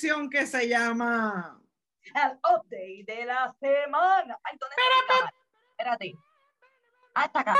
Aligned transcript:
sección 0.00 0.30
que 0.30 0.46
se 0.46 0.66
llama 0.66 1.60
El 2.14 2.32
update 2.38 3.04
de 3.06 3.26
la 3.26 3.54
semana. 3.60 4.38
Ay, 4.42 4.56
¿dónde 4.58 4.76
está 5.00 5.24
mi? 5.24 5.30
Espérate. 5.72 6.14
Ah, 7.14 7.30
acá. 7.34 7.54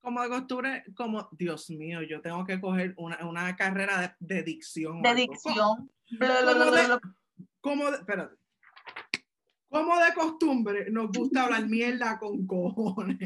como 0.00 0.22
de 0.22 0.28
costumbre, 0.28 0.84
como 0.96 1.28
Dios 1.32 1.68
mío, 1.70 2.00
yo 2.02 2.22
tengo 2.22 2.44
que 2.46 2.58
coger 2.60 2.94
una, 2.96 3.18
una 3.26 3.54
carrera 3.56 4.16
de, 4.18 4.34
de 4.36 4.42
dicción. 4.44 5.02
De 5.02 5.14
dicción. 5.14 5.90
Como 6.18 6.70
de, 6.70 7.00
como 7.60 7.90
de- 7.90 7.96
espérate. 7.98 8.34
Como 9.68 9.98
de 9.98 10.14
costumbre, 10.14 10.90
nos 10.90 11.10
gusta 11.10 11.44
hablar 11.44 11.66
mierda 11.66 12.18
con 12.18 12.46
cojones. 12.46 13.18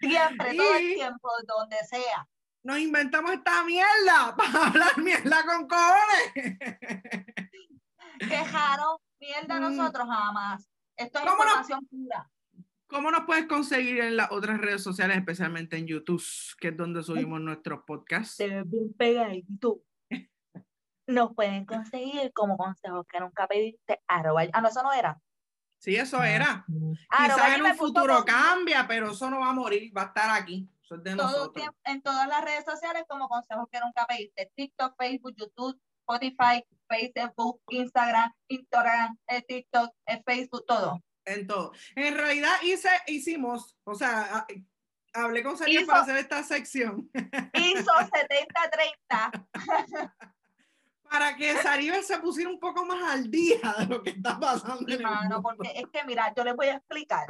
Siempre, 0.00 0.56
todo 0.56 0.74
el 0.74 0.94
tiempo, 0.94 1.28
donde 1.46 1.76
sea. 1.88 2.26
Nos 2.64 2.78
inventamos 2.78 3.32
esta 3.32 3.64
mierda 3.64 4.34
para 4.36 4.66
hablar 4.66 4.98
mierda 4.98 5.44
con 5.44 5.66
cojones. 5.66 6.58
Quejaron 8.18 8.96
mierda 9.20 9.58
Mm. 9.60 9.76
nosotros 9.76 10.06
jamás. 10.08 10.68
Esto 10.96 11.18
es 11.18 11.24
información 11.24 11.86
pura. 11.86 12.30
¿Cómo 12.86 13.10
nos 13.10 13.24
puedes 13.24 13.46
conseguir 13.46 14.00
en 14.00 14.16
las 14.16 14.30
otras 14.30 14.60
redes 14.60 14.82
sociales, 14.82 15.16
especialmente 15.16 15.76
en 15.78 15.86
YouTube, 15.86 16.22
que 16.60 16.68
es 16.68 16.76
donde 16.76 17.02
subimos 17.02 17.40
nuestros 17.40 17.80
podcasts? 17.86 18.34
Se 18.36 18.48
ve 18.48 18.62
bien 18.66 18.92
pegadito. 18.92 19.82
Nos 21.06 21.34
pueden 21.34 21.64
conseguir 21.64 22.30
como 22.34 22.56
consejos 22.56 23.06
que 23.08 23.18
nunca 23.18 23.46
pediste. 23.48 24.00
Arroba, 24.06 24.42
ah, 24.52 24.60
no, 24.60 24.68
eso 24.68 24.82
no 24.82 24.92
era. 24.92 25.18
Sí, 25.78 25.96
eso 25.96 26.22
era. 26.22 26.64
Arroba, 27.08 27.34
Quizás 27.34 27.54
en 27.58 27.62
un 27.64 27.74
futuro 27.76 28.24
cambia, 28.24 28.86
pero 28.86 29.10
eso 29.12 29.28
no 29.30 29.40
va 29.40 29.48
a 29.48 29.54
morir, 29.54 29.90
va 29.96 30.02
a 30.02 30.06
estar 30.06 30.30
aquí. 30.30 30.68
Eso 30.82 30.96
es 30.96 31.02
de 31.04 31.16
todo 31.16 31.26
nosotros. 31.28 31.52
tiempo, 31.54 31.78
en 31.84 32.02
todas 32.02 32.26
las 32.28 32.44
redes 32.44 32.64
sociales 32.64 33.04
como 33.08 33.28
consejos 33.28 33.66
que 33.70 33.80
nunca 33.80 34.04
pediste. 34.06 34.50
TikTok, 34.54 34.94
Facebook, 34.98 35.34
YouTube, 35.36 35.80
Spotify, 36.00 36.64
Facebook, 36.88 37.60
Instagram, 37.68 38.32
Instagram, 38.48 39.16
eh, 39.28 39.42
TikTok, 39.42 39.94
eh, 40.06 40.22
Facebook, 40.26 40.64
todo. 40.66 41.00
En 41.24 41.46
todo. 41.46 41.72
En 41.94 42.16
realidad 42.16 42.50
hice, 42.62 42.88
hicimos, 43.06 43.76
o 43.84 43.94
sea, 43.94 44.44
hablé 45.14 45.42
con 45.44 45.56
Sergio 45.56 45.80
Hizo- 45.82 45.86
para 45.86 46.00
hacer 46.00 46.16
esta 46.16 46.42
sección 46.42 47.08
ISO 47.54 47.92
7030. 48.12 49.46
para 51.08 51.36
que 51.36 51.54
Saribel 51.58 52.02
se 52.02 52.18
pusiera 52.18 52.50
un 52.50 52.58
poco 52.58 52.84
más 52.86 53.02
al 53.12 53.30
día 53.30 53.60
de 53.78 53.86
lo 53.86 54.02
que 54.02 54.10
está 54.10 54.40
pasando. 54.40 54.82
en 54.88 54.98
el 54.98 55.02
Mano, 55.02 55.40
mundo. 55.40 55.42
porque 55.42 55.72
es 55.78 55.84
que, 55.92 56.04
mira, 56.04 56.32
yo 56.34 56.42
les 56.42 56.56
voy 56.56 56.68
a 56.68 56.76
explicar. 56.76 57.26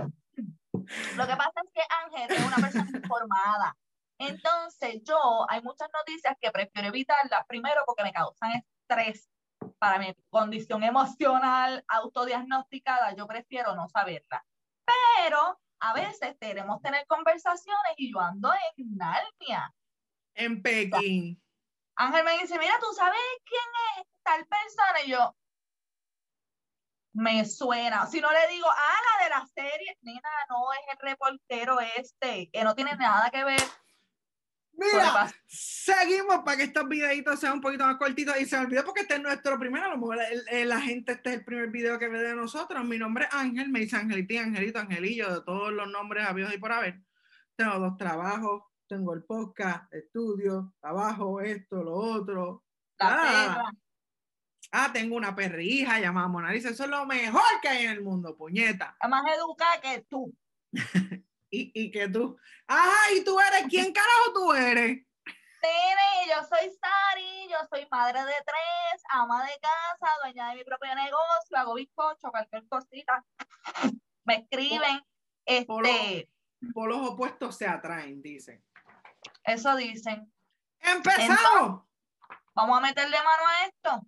Lo 1.17 1.27
que 1.27 1.37
pasa 1.37 1.61
es 1.65 1.71
que 1.73 1.83
Ángel 2.05 2.37
es 2.37 2.47
una 2.47 2.57
persona 2.57 2.91
informada. 2.95 3.77
Entonces, 4.19 5.03
yo, 5.03 5.47
hay 5.49 5.63
muchas 5.63 5.89
noticias 5.93 6.37
que 6.41 6.51
prefiero 6.51 6.89
evitarlas, 6.89 7.45
primero 7.47 7.83
porque 7.87 8.05
me 8.05 8.13
causan 8.13 8.53
estrés 8.53 9.29
para 9.79 9.99
mi 9.99 10.15
condición 10.31 10.83
emocional 10.83 11.85
autodiagnosticada, 11.89 13.15
yo 13.15 13.27
prefiero 13.27 13.75
no 13.75 13.89
saberla. 13.89 14.45
Pero 14.85 15.61
a 15.81 15.95
veces 15.95 16.37
queremos 16.41 16.81
tener 16.83 17.07
conversaciones 17.07 17.95
y 17.97 18.13
yo 18.13 18.21
ando 18.21 18.53
en 18.77 18.97
Narnia. 18.97 19.75
En 20.35 20.63
Pekín. 20.63 21.43
Ángel 21.97 22.25
me 22.25 22.39
dice, 22.39 22.59
mira, 22.59 22.75
¿tú 22.81 22.87
sabes 22.95 23.21
quién 23.45 23.63
es 23.99 24.07
tal 24.23 24.47
persona? 24.47 25.03
Y 25.05 25.11
yo, 25.11 25.37
me 27.15 27.45
suena. 27.45 28.07
Si 28.07 28.21
no 28.21 28.29
le 28.33 28.49
digo, 28.53 28.67
ah, 28.69 28.99
la 29.19 29.25
de 29.25 29.31
la 29.31 29.47
serie, 29.55 29.99
nena, 30.03 30.21
no, 30.49 30.73
es 30.73 30.81
el 30.93 30.99
reportero 31.09 31.79
este, 31.97 32.51
que 32.53 32.65
no 32.65 32.75
tiene 32.75 32.95
nada 32.97 33.31
que 33.31 33.45
ver. 33.45 33.61
Mira, 34.75 35.31
seguimos 35.47 36.39
para 36.45 36.57
que 36.57 36.63
estos 36.65 36.89
videitos 36.89 37.39
sean 37.39 37.55
un 37.55 37.61
poquito 37.61 37.85
más 37.85 37.97
cortitos 37.99 38.41
y 38.41 38.47
se 38.47 38.57
me 38.59 38.65
olvidó 38.65 38.85
porque 38.87 39.03
este 39.03 39.15
es 39.17 39.21
nuestro 39.21 39.59
primero, 39.59 39.85
a 39.85 39.89
lo 39.91 39.99
mejor 39.99 40.19
el- 40.23 40.43
el- 40.49 40.69
la 40.71 40.81
gente 40.81 41.13
este 41.13 41.29
es 41.31 41.37
el 41.37 41.45
primer 41.45 41.69
video 41.69 41.99
que 41.99 42.09
ve 42.09 42.19
de 42.23 42.35
nosotros. 42.35 42.83
Mi 42.85 42.99
nombre 42.99 43.27
es 43.27 43.35
Ángel, 43.35 43.69
me 43.69 43.81
dice 43.81 43.97
Angelito, 43.97 44.39
Angelito, 44.41 44.79
Angelillo, 44.79 45.35
de 45.35 45.43
todos 45.43 45.73
los 45.73 45.87
nombres 45.89 46.27
habidos 46.27 46.55
y 46.55 46.59
por 46.59 46.73
haber. 46.73 47.01
Tengo 47.55 47.79
dos 47.79 47.99
trabajos, 47.99 48.63
tengo 48.89 49.13
el 49.13 49.23
podcast, 49.25 49.93
estudio, 49.93 50.73
trabajo, 50.81 51.41
esto, 51.43 51.83
lo 51.83 51.95
otro. 51.95 52.65
La 52.99 53.09
Ah. 53.11 53.71
Ah, 54.75 54.91
tengo 54.91 55.17
una 55.17 55.35
perrija 55.37 56.01
llamada 56.01 56.29
Mona 56.29 56.51
Lisa, 56.51 56.71
eso 56.71 56.85
es 56.85 56.91
lo 56.91 57.05
mejor 57.05 57.43
que 57.61 57.69
hay 57.69 57.85
en 57.85 57.91
el 57.93 58.03
mundo, 58.03 58.35
puñeta. 58.35 58.97
Es 59.01 59.09
más 59.09 59.23
educada 59.37 59.81
que 59.81 60.01
tú. 60.09 60.35
Y, 61.55 61.71
y 61.75 61.91
que 61.91 62.09
tú, 62.09 62.39
ajá, 62.67 63.13
¿y 63.15 63.23
tú 63.25 63.39
eres 63.39 63.67
quién 63.69 63.93
carajo 63.93 64.33
tú 64.33 64.55
eres? 64.55 65.05
Nene, 65.63 66.27
yo 66.27 66.43
soy 66.49 66.71
Sari, 66.81 67.47
yo 67.51 67.59
soy 67.69 67.87
madre 67.91 68.21
de 68.21 68.33
tres, 68.33 69.03
ama 69.11 69.45
de 69.45 69.53
casa, 69.61 70.11
dueña 70.23 70.49
de 70.49 70.55
mi 70.57 70.65
propio 70.65 70.95
negocio, 70.95 71.59
hago 71.59 71.75
bizcocho, 71.75 72.31
cualquier 72.31 72.67
cosita. 72.69 73.23
Me 74.25 74.37
escriben, 74.37 75.03
Por 75.67 75.87
este, 75.87 76.31
Por 76.73 76.89
los 76.89 77.07
opuestos 77.07 77.59
se 77.59 77.69
atraen, 77.69 78.23
dicen. 78.23 78.65
eso 79.45 79.77
dicen. 79.77 80.33
¡Empezamos! 80.81 81.83
Vamos 82.55 82.79
a 82.79 82.81
meterle 82.81 83.19
mano 83.19 83.43
a 83.47 83.67
esto. 83.67 84.07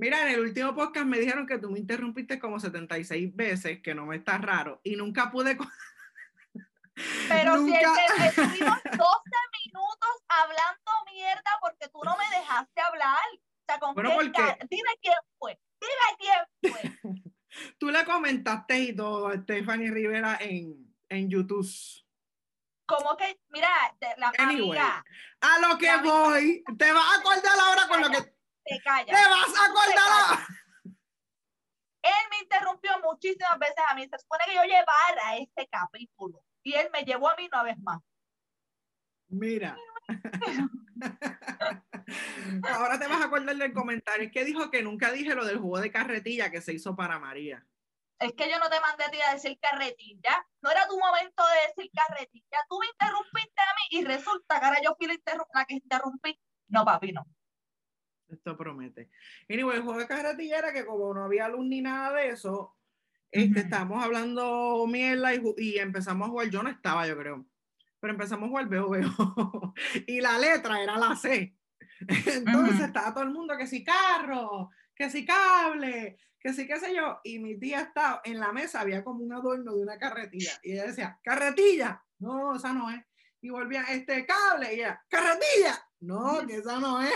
Mira, 0.00 0.22
en 0.22 0.28
el 0.28 0.40
último 0.40 0.74
podcast 0.74 1.04
me 1.04 1.18
dijeron 1.18 1.46
que 1.46 1.58
tú 1.58 1.70
me 1.70 1.78
interrumpiste 1.78 2.38
como 2.38 2.58
76 2.58 3.36
veces, 3.36 3.82
que 3.82 3.94
no 3.94 4.06
me 4.06 4.16
está 4.16 4.38
raro, 4.38 4.80
y 4.82 4.96
nunca 4.96 5.30
pude... 5.30 5.58
Pero 7.28 7.54
si 7.64 7.74
el 7.74 7.82
Nunca- 7.82 7.94
que 8.16 8.26
estuvimos 8.28 8.78
12 8.82 8.96
minutos 9.64 10.10
hablando 10.28 10.90
mierda 11.12 11.50
porque 11.60 11.88
tú 11.92 12.00
no 12.04 12.16
me 12.16 12.36
dejaste 12.38 12.80
hablar. 12.80 13.18
O 13.36 13.64
sea, 13.66 13.78
¿con 13.78 13.94
Bueno, 13.94 14.10
qué 14.10 14.16
porque- 14.16 14.66
Dime 14.70 14.90
quién 15.02 15.14
fue. 15.38 15.58
Dime 15.80 16.16
quién 16.18 16.72
fue. 16.72 16.82
Tú 17.78 17.90
le 17.90 18.04
comentaste 18.04 18.78
y 18.78 18.96
todo 18.96 19.28
a 19.28 19.34
Stephanie 19.36 19.90
Rivera 19.90 20.38
en, 20.40 20.94
en 21.08 21.28
YouTube. 21.28 21.68
Como 22.86 23.16
que, 23.16 23.38
mira, 23.50 23.68
la 24.16 24.32
Anyway, 24.38 24.78
amiga, 24.78 25.04
a 25.40 25.58
lo 25.60 25.76
que 25.78 25.96
voy, 25.98 26.64
te 26.78 26.90
vas 26.92 27.04
a 27.04 27.20
acordar 27.20 27.58
ahora 27.60 27.88
con 27.88 28.00
lo 28.02 28.08
que... 28.10 28.39
te 28.78 29.12
vas 29.12 29.54
a 29.58 29.64
acordar. 29.66 30.46
Él 32.02 32.28
me 32.30 32.38
interrumpió 32.42 32.92
muchísimas 33.02 33.58
veces 33.58 33.84
a 33.88 33.94
mí. 33.94 34.08
Se 34.08 34.18
supone 34.18 34.44
que 34.46 34.54
yo 34.54 34.62
llevara 34.62 35.36
este 35.38 35.68
capítulo. 35.68 36.42
Y 36.62 36.74
él 36.74 36.88
me 36.92 37.02
llevó 37.04 37.28
a 37.28 37.36
mí 37.36 37.46
una 37.46 37.62
vez 37.62 37.78
más. 37.78 38.00
Mira. 39.28 39.76
Ahora 42.68 42.98
te 42.98 43.06
vas 43.06 43.20
a 43.20 43.24
acordar 43.24 43.56
del 43.56 43.72
comentario. 43.72 44.26
Es 44.26 44.32
que 44.32 44.44
dijo 44.44 44.70
que 44.70 44.82
nunca 44.82 45.12
dije 45.12 45.34
lo 45.34 45.44
del 45.44 45.58
juego 45.58 45.80
de 45.80 45.92
carretilla 45.92 46.50
que 46.50 46.60
se 46.60 46.72
hizo 46.72 46.96
para 46.96 47.18
María. 47.18 47.66
Es 48.18 48.32
que 48.34 48.50
yo 48.50 48.58
no 48.58 48.68
te 48.68 48.80
mandé 48.80 49.04
a 49.04 49.10
ti 49.10 49.18
a 49.20 49.32
decir 49.32 49.58
carretilla. 49.60 50.46
No 50.62 50.70
era 50.70 50.86
tu 50.86 50.98
momento 50.98 51.42
de 51.46 51.68
decir 51.68 51.90
carretilla. 51.92 52.58
Tú 52.68 52.78
me 52.78 52.86
interrumpiste 52.86 53.60
a 53.60 53.74
mí 53.74 53.98
y 53.98 54.04
resulta 54.04 54.60
que 54.60 54.66
ahora 54.66 54.80
yo 54.82 54.94
fui 54.96 55.06
la, 55.06 55.16
la 55.54 55.64
que 55.64 55.74
interrumpí. 55.74 56.38
No, 56.68 56.84
papi, 56.84 57.12
no. 57.12 57.26
Esto 58.30 58.56
promete. 58.56 59.10
Anyway, 59.48 59.78
el 59.78 59.82
juego 59.82 60.00
de 60.00 60.06
carretilla 60.06 60.58
era 60.58 60.72
que 60.72 60.84
como 60.84 61.12
no 61.14 61.24
había 61.24 61.48
luz 61.48 61.66
ni 61.66 61.80
nada 61.80 62.16
de 62.16 62.28
eso, 62.28 62.76
este, 63.30 63.60
estábamos 63.60 64.02
hablando 64.02 64.86
mierda 64.88 65.34
y, 65.34 65.42
y 65.58 65.78
empezamos 65.78 66.28
a 66.28 66.30
jugar. 66.30 66.50
Yo 66.50 66.62
no 66.62 66.70
estaba, 66.70 67.06
yo 67.06 67.16
creo. 67.16 67.46
Pero 68.00 68.12
empezamos 68.12 68.46
a 68.46 68.48
jugar 68.48 68.68
veo, 68.68 68.88
veo. 68.88 69.10
y 70.06 70.20
la 70.20 70.38
letra 70.38 70.82
era 70.82 70.98
la 70.98 71.14
C. 71.14 71.54
Entonces 72.08 72.80
estaba 72.80 73.12
todo 73.12 73.24
el 73.24 73.30
mundo 73.30 73.56
que 73.56 73.66
si 73.66 73.84
carro, 73.84 74.70
que 74.94 75.10
si 75.10 75.24
cable, 75.24 76.18
que 76.40 76.52
si 76.52 76.66
qué 76.66 76.78
sé 76.78 76.94
yo. 76.94 77.20
Y 77.24 77.38
mi 77.38 77.58
tía 77.58 77.80
estaba 77.82 78.22
en 78.24 78.40
la 78.40 78.52
mesa, 78.52 78.80
había 78.80 79.04
como 79.04 79.22
un 79.22 79.32
adorno 79.32 79.76
de 79.76 79.82
una 79.82 79.98
carretilla. 79.98 80.52
Y 80.62 80.72
ella 80.72 80.86
decía, 80.86 81.20
carretilla. 81.22 82.02
No, 82.18 82.56
esa 82.56 82.72
no 82.72 82.90
es. 82.90 83.04
Y 83.42 83.50
volvía, 83.50 83.82
este 83.84 84.26
cable. 84.26 84.74
Y 84.74 84.80
ella, 84.80 85.02
carretilla. 85.08 85.86
No, 86.00 86.46
que 86.46 86.56
esa 86.56 86.80
no 86.80 87.00
es. 87.02 87.12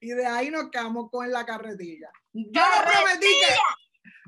Y 0.00 0.08
de 0.08 0.26
ahí 0.26 0.50
nos 0.50 0.70
quedamos 0.70 1.10
con 1.10 1.30
la 1.30 1.44
carretilla. 1.46 2.10
Yo 2.32 2.60
no 2.62 2.82
prometí 2.90 3.26
que, 3.26 3.56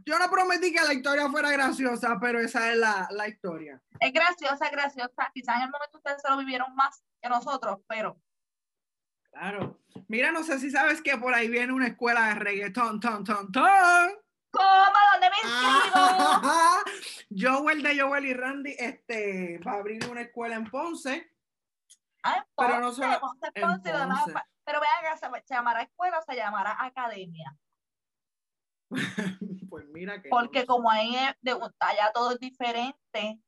yo 0.06 0.18
no 0.18 0.30
prometí 0.30 0.72
que 0.72 0.82
la 0.82 0.92
historia 0.94 1.28
fuera 1.28 1.50
graciosa, 1.50 2.18
pero 2.20 2.40
esa 2.40 2.70
es 2.70 2.76
la, 2.78 3.08
la 3.10 3.28
historia. 3.28 3.80
Es 4.00 4.12
graciosa, 4.12 4.66
es 4.66 4.70
graciosa. 4.72 5.30
Quizás 5.34 5.56
en 5.56 5.62
el 5.62 5.70
momento 5.70 5.98
ustedes 5.98 6.22
se 6.22 6.30
lo 6.30 6.36
vivieron 6.36 6.74
más 6.74 7.02
que 7.20 7.28
nosotros, 7.28 7.80
pero 7.88 8.20
Claro. 9.30 9.80
Mira, 10.06 10.30
no 10.30 10.44
sé 10.44 10.60
si 10.60 10.70
sabes 10.70 11.02
que 11.02 11.16
por 11.18 11.34
ahí 11.34 11.48
viene 11.48 11.72
una 11.72 11.88
escuela 11.88 12.28
de 12.28 12.34
reggaetón, 12.36 13.00
ton, 13.00 13.24
ton, 13.24 13.50
ton. 13.50 14.10
¿cómo? 14.52 14.94
¿Dónde 15.12 15.28
me 15.30 15.36
inscribo? 15.42 16.84
Joel 17.58 17.82
de 17.82 18.00
Joel 18.00 18.24
y 18.26 18.34
Randy 18.34 18.76
este, 18.78 19.58
va 19.66 19.72
a 19.72 19.76
abrir 19.78 20.08
una 20.08 20.20
escuela 20.20 20.54
en 20.54 20.70
Ponce. 20.70 21.32
Ah, 22.22 22.36
en 22.36 22.44
Pero 22.56 22.78
no 22.78 22.86
Ponce, 22.86 23.02
solo- 23.02 23.20
Ponce, 23.20 23.46
en 23.54 23.62
Ponce, 23.68 23.92
demás, 23.92 24.22
Ponce. 24.24 24.38
Pero 24.64 24.80
vean, 24.80 25.18
¿se, 25.18 25.26
¿se 25.46 25.54
llamará 25.54 25.82
escuela 25.82 26.18
o 26.18 26.22
se 26.22 26.36
llamará 26.36 26.76
academia? 26.82 27.56
Pues 29.68 29.88
mira 29.88 30.22
que. 30.22 30.28
Porque 30.28 30.60
no. 30.60 30.66
como 30.66 30.88
ahí 30.88 31.16
es 31.16 31.34
de, 31.40 31.50
allá 31.50 32.12
todo 32.14 32.30
es 32.32 32.38
diferente. 32.38 33.40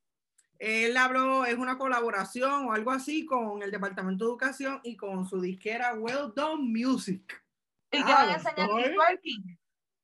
Él 0.59 0.97
habló, 0.97 1.45
es 1.45 1.55
una 1.55 1.79
colaboración 1.79 2.67
o 2.67 2.73
algo 2.73 2.91
así 2.91 3.27
con 3.27 3.63
el 3.63 3.71
Departamento 3.71 4.25
de 4.25 4.31
Educación 4.31 4.81
y 4.83 4.97
con 4.97 5.29
su 5.29 5.41
disquera 5.41 5.95
Well 5.95 6.33
Done 6.35 6.65
Music. 6.65 7.45
¿Y 7.93 7.99
qué 7.99 8.13
van 8.13 8.31
a 8.31 8.35
enseñar 8.35 8.69
twerking? 8.69 9.59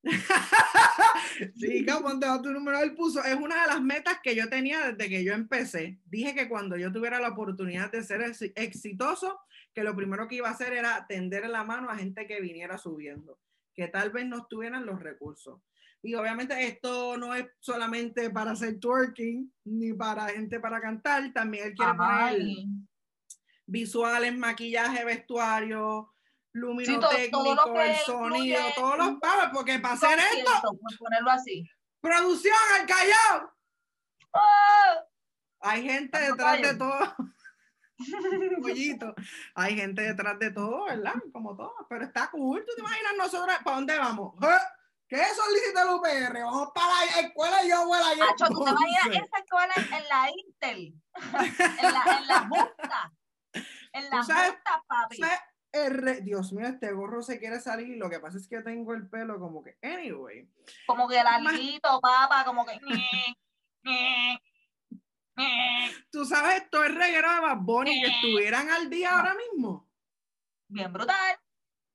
sí, 1.57 1.87
ponte 2.03 2.27
tu 2.43 2.51
número. 2.51 2.79
Él 2.81 2.95
puso, 2.95 3.23
es 3.25 3.35
una 3.35 3.63
de 3.63 3.69
las 3.69 3.81
metas 3.81 4.19
que 4.23 4.35
yo 4.35 4.49
tenía 4.49 4.93
desde 4.93 5.09
que 5.09 5.25
yo 5.25 5.33
empecé. 5.33 5.99
Dije 6.05 6.35
que 6.35 6.49
cuando 6.49 6.77
yo 6.77 6.93
tuviera 6.93 7.21
la 7.21 7.31
oportunidad 7.31 7.91
de 7.91 8.03
ser 8.03 8.23
exitoso, 8.55 9.41
que 9.75 9.85
lo 9.85 9.97
primero 9.97 10.29
que 10.29 10.37
iba 10.37 10.49
a 10.49 10.53
hacer 10.53 10.73
era 10.73 11.07
tender 11.07 11.49
la 11.49 11.65
mano 11.65 11.91
a 11.91 11.97
gente 11.97 12.27
que 12.27 12.41
viniera 12.41 12.79
subiendo, 12.79 13.39
que 13.75 13.89
tal 13.89 14.11
vez 14.11 14.27
no 14.27 14.47
tuvieran 14.47 14.87
los 14.87 15.01
recursos. 15.01 15.61
Y 16.03 16.15
obviamente 16.15 16.67
esto 16.67 17.17
no 17.17 17.35
es 17.35 17.47
solamente 17.61 18.29
para 18.31 18.53
hacer 18.53 18.81
twerking, 18.81 19.53
ni 19.65 19.93
para 19.93 20.29
gente 20.29 20.59
para 20.59 20.81
cantar, 20.81 21.33
también 21.33 21.69
él 21.69 21.75
quiere 21.75 21.95
poner 21.95 22.43
visuales, 23.67 24.37
maquillaje, 24.37 25.05
vestuario, 25.05 26.13
luminotécnico, 26.53 27.81
el 27.81 27.97
sonido, 27.97 28.61
todos 28.75 28.99
los 28.99 29.21
pavos, 29.21 29.51
porque 29.53 29.79
para 29.79 29.95
hacer 29.95 30.19
esto, 30.19 30.79
ponerlo 30.99 31.31
así. 31.31 31.69
Producción 32.01 32.55
al 32.79 32.87
callao. 32.87 33.53
¡Ah! 34.35 35.05
Hay 35.61 35.83
gente 35.85 36.19
detrás 36.19 36.61
de 36.61 36.75
todo. 36.75 36.99
Hay 39.55 39.77
gente 39.77 40.03
detrás 40.03 40.39
de 40.39 40.51
todo, 40.51 40.85
¿verdad? 40.85 41.15
Como 41.33 41.57
todo, 41.57 41.75
pero 41.89 42.05
está 42.05 42.31
cool. 42.31 42.65
¿Tú 42.67 42.73
te 42.75 42.81
imaginas 42.81 43.13
nosotros 43.19 43.57
para 43.65 43.77
dónde 43.77 43.99
vamos? 43.99 44.35
¿Eh? 44.43 44.59
¿Qué 45.09 45.23
solicita 45.35 45.83
el 45.83 45.91
UPR? 45.91 46.43
Vamos 46.43 46.71
para 46.75 47.05
la 47.05 47.21
escuela 47.21 47.65
y 47.65 47.69
yo 47.69 47.87
voy 47.87 47.99
a 47.99 48.15
ir. 48.15 48.23
¿tú 48.37 48.65
te 48.65 48.71
imaginas 48.71 49.27
esa 49.27 49.39
escuela 49.39 49.75
en, 49.77 50.09
la 50.09 50.31
Intel? 50.31 50.95
en, 51.83 51.93
la, 51.93 52.19
en 52.19 52.27
la 52.27 52.49
justa. 52.49 53.13
En 53.93 54.11
la 54.11 54.17
justa, 54.23 54.85
papi. 54.87 55.23
Dios 56.23 56.53
mío, 56.53 56.67
este 56.67 56.93
gorro 56.93 57.23
se 57.23 57.39
quiere 57.39 57.61
salir. 57.61 57.97
Lo 57.99 58.09
que 58.11 58.21
pasa 58.21 58.39
es 58.39 58.49
que 58.49 58.61
tengo 58.63 58.95
el 58.95 59.09
pelo 59.09 59.39
como 59.39 59.63
que, 59.63 59.77
anyway. 59.83 60.49
Como 60.87 61.09
que 61.09 61.23
larguito, 61.23 62.01
papá, 62.01 62.45
como 62.45 62.65
que. 62.65 62.79
Tú 66.11 66.25
sabes, 66.25 66.69
todo 66.71 66.85
el 66.85 66.95
reguero 66.95 67.33
de 67.33 67.41
Bad 67.41 67.59
Bunny 67.59 68.03
que 68.03 68.09
estuvieran 68.09 68.71
al 68.71 68.91
día 68.91 69.17
ahora 69.17 69.35
mismo. 69.35 69.89
Bien 70.69 70.93
brutal. 70.93 71.39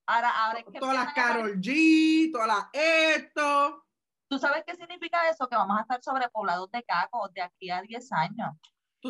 Ahora, 0.08 0.46
ahora 0.46 0.60
es 0.60 0.66
que 0.66 0.80
todas 0.80 0.96
las 0.96 1.14
Carol 1.14 1.60
G, 1.60 2.32
todas 2.32 2.48
las 2.48 2.68
esto. 2.72 3.86
¿Tú 4.30 4.40
sabes 4.40 4.64
qué 4.66 4.76
significa 4.76 5.30
eso? 5.30 5.48
Que 5.48 5.56
vamos 5.56 5.78
a 5.78 5.82
estar 5.82 6.02
sobrepoblados 6.02 6.70
de 6.72 6.84
cacos 6.84 7.34
de 7.34 7.42
aquí 7.42 7.70
a 7.70 7.82
10 7.82 8.12
años. 8.14 8.56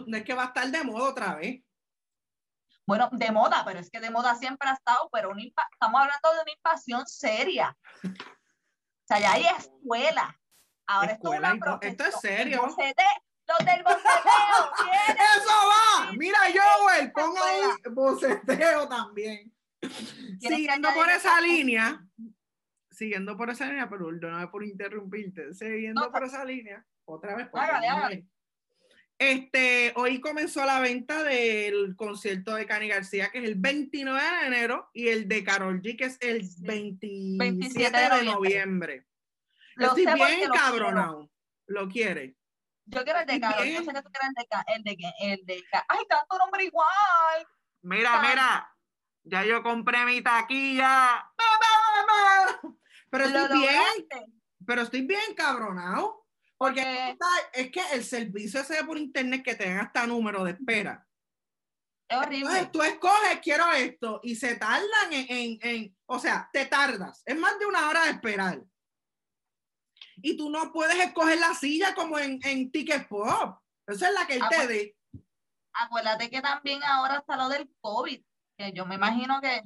No 0.06 0.18
es 0.18 0.24
que 0.24 0.34
va 0.34 0.44
a 0.44 0.48
estar 0.48 0.68
de 0.68 0.84
moda 0.84 1.10
otra 1.10 1.36
vez. 1.36 1.64
Bueno, 2.86 3.10
de 3.12 3.32
moda, 3.32 3.64
pero 3.66 3.80
es 3.80 3.90
que 3.90 4.00
de 4.00 4.10
moda 4.10 4.36
siempre 4.36 4.70
ha 4.70 4.74
estado, 4.74 5.10
pero 5.12 5.36
estamos 5.36 6.02
hablando 6.02 6.34
de 6.34 6.42
una 6.42 6.52
invasión 6.52 7.06
seria. 7.06 7.78
O 8.04 9.08
sea, 9.08 9.20
ya 9.20 9.34
hay 9.34 9.46
escuela. 9.46 10.40
Ahora 10.88 11.12
esto 11.12 11.34
es 11.34 11.40
una 11.40 11.80
Esto 11.82 12.04
es 12.06 12.20
serio. 12.22 12.76
Los 13.48 13.66
del 13.66 13.84
boceteo, 13.84 14.74
¡Eso 15.38 15.54
va! 15.70 16.12
Mira, 16.14 16.40
Joel, 16.54 17.12
pongo 17.12 17.42
ahí 17.42 17.62
boceteo 17.92 18.88
también. 18.90 19.54
Siguiendo 20.40 20.90
por 20.94 21.10
esa 21.10 21.40
línea, 21.40 22.06
siguiendo 22.92 23.38
por 23.38 23.50
esa 23.50 23.68
línea, 23.68 23.90
pero 23.90 24.08
perdóname 24.08 24.48
por 24.48 24.66
interrumpirte, 24.66 25.54
siguiendo 25.54 26.12
por 26.12 26.24
esa 26.24 26.44
línea, 26.44 26.86
otra 27.06 27.36
vez. 27.36 27.50
Este, 29.20 29.94
hoy 29.96 30.20
comenzó 30.20 30.64
la 30.66 30.80
venta 30.80 31.24
del 31.24 31.96
concierto 31.96 32.54
de 32.54 32.68
Cani 32.68 32.88
García, 32.88 33.30
que 33.32 33.40
es 33.40 33.46
el 33.46 33.56
29 33.56 34.22
de 34.42 34.48
enero, 34.48 34.90
y 34.94 35.08
el 35.08 35.28
de 35.28 35.44
Carol 35.44 35.82
G, 35.82 35.98
que 35.98 36.06
es 36.06 36.18
el 36.22 36.48
27, 36.60 37.98
de 37.98 38.24
noviembre. 38.26 39.08
Lo 39.76 39.88
Estoy 39.88 40.06
bien 40.06 40.50
cabronado. 40.52 41.32
Lo 41.66 41.88
quiere. 41.88 42.36
Yo 42.90 43.04
quiero 43.04 43.20
el 43.20 43.26
de 43.26 43.40
Carol, 43.40 43.68
yo 43.68 43.84
sé 43.84 43.94
que 43.94 44.02
tú 44.02 44.10
quieres 44.10 44.30
el 44.68 44.84
de, 44.84 44.92
el 44.92 44.98
de, 44.98 45.14
el 45.20 45.46
de, 45.46 45.64
ay, 45.90 46.06
tanto 46.08 46.38
nombre 46.38 46.64
igual. 46.64 47.48
Mira, 47.82 48.22
mira, 48.22 48.76
ya 49.24 49.44
yo 49.44 49.62
compré 49.62 50.06
mi 50.06 50.22
taquilla. 50.22 51.30
Pero 53.10 53.26
estoy 53.26 53.60
bien, 53.60 54.32
pero 54.66 54.82
estoy 54.82 55.02
bien 55.02 55.36
cabronado. 55.36 56.26
Porque 56.58 57.16
es 57.54 57.72
que 57.72 57.82
el 57.94 58.04
servicio 58.04 58.62
ese 58.62 58.84
por 58.84 58.98
internet 58.98 59.44
que 59.44 59.56
te 59.56 59.70
dan 59.70 59.80
hasta 59.80 60.08
número 60.08 60.44
de 60.44 60.52
espera. 60.52 61.06
Es 62.08 62.18
horrible. 62.18 62.70
tú 62.72 62.82
escoges, 62.82 63.40
quiero 63.44 63.72
esto, 63.74 64.22
y 64.24 64.36
se 64.36 64.56
tardan 64.56 65.12
en, 65.12 65.60
en, 65.62 65.98
o 66.06 66.20
sea, 66.20 66.50
te 66.52 66.66
tardas. 66.66 67.22
Es 67.26 67.38
más 67.38 67.60
de 67.60 67.66
una 67.66 67.90
hora 67.90 68.06
de 68.06 68.12
esperar. 68.12 68.62
Y 70.22 70.36
tú 70.36 70.50
no 70.50 70.72
puedes 70.72 70.98
escoger 70.98 71.40
la 71.40 71.54
silla 71.54 71.94
como 71.94 72.18
en, 72.18 72.40
en 72.44 72.72
Ticket 72.72 73.08
Pop. 73.08 73.60
Esa 73.86 74.10
es 74.10 74.14
la 74.14 74.28
que 74.28 74.36
él 74.36 74.44
te 74.50 74.68
dé. 74.68 74.98
Acuérdate 75.74 76.30
que 76.30 76.42
también 76.42 76.82
ahora 76.84 77.18
está 77.18 77.38
lo 77.38 77.50
del 77.50 77.70
COVID, 77.82 78.22
que 78.58 78.74
yo 78.74 78.86
me 78.86 78.96
imagino 78.96 79.40
que. 79.42 79.62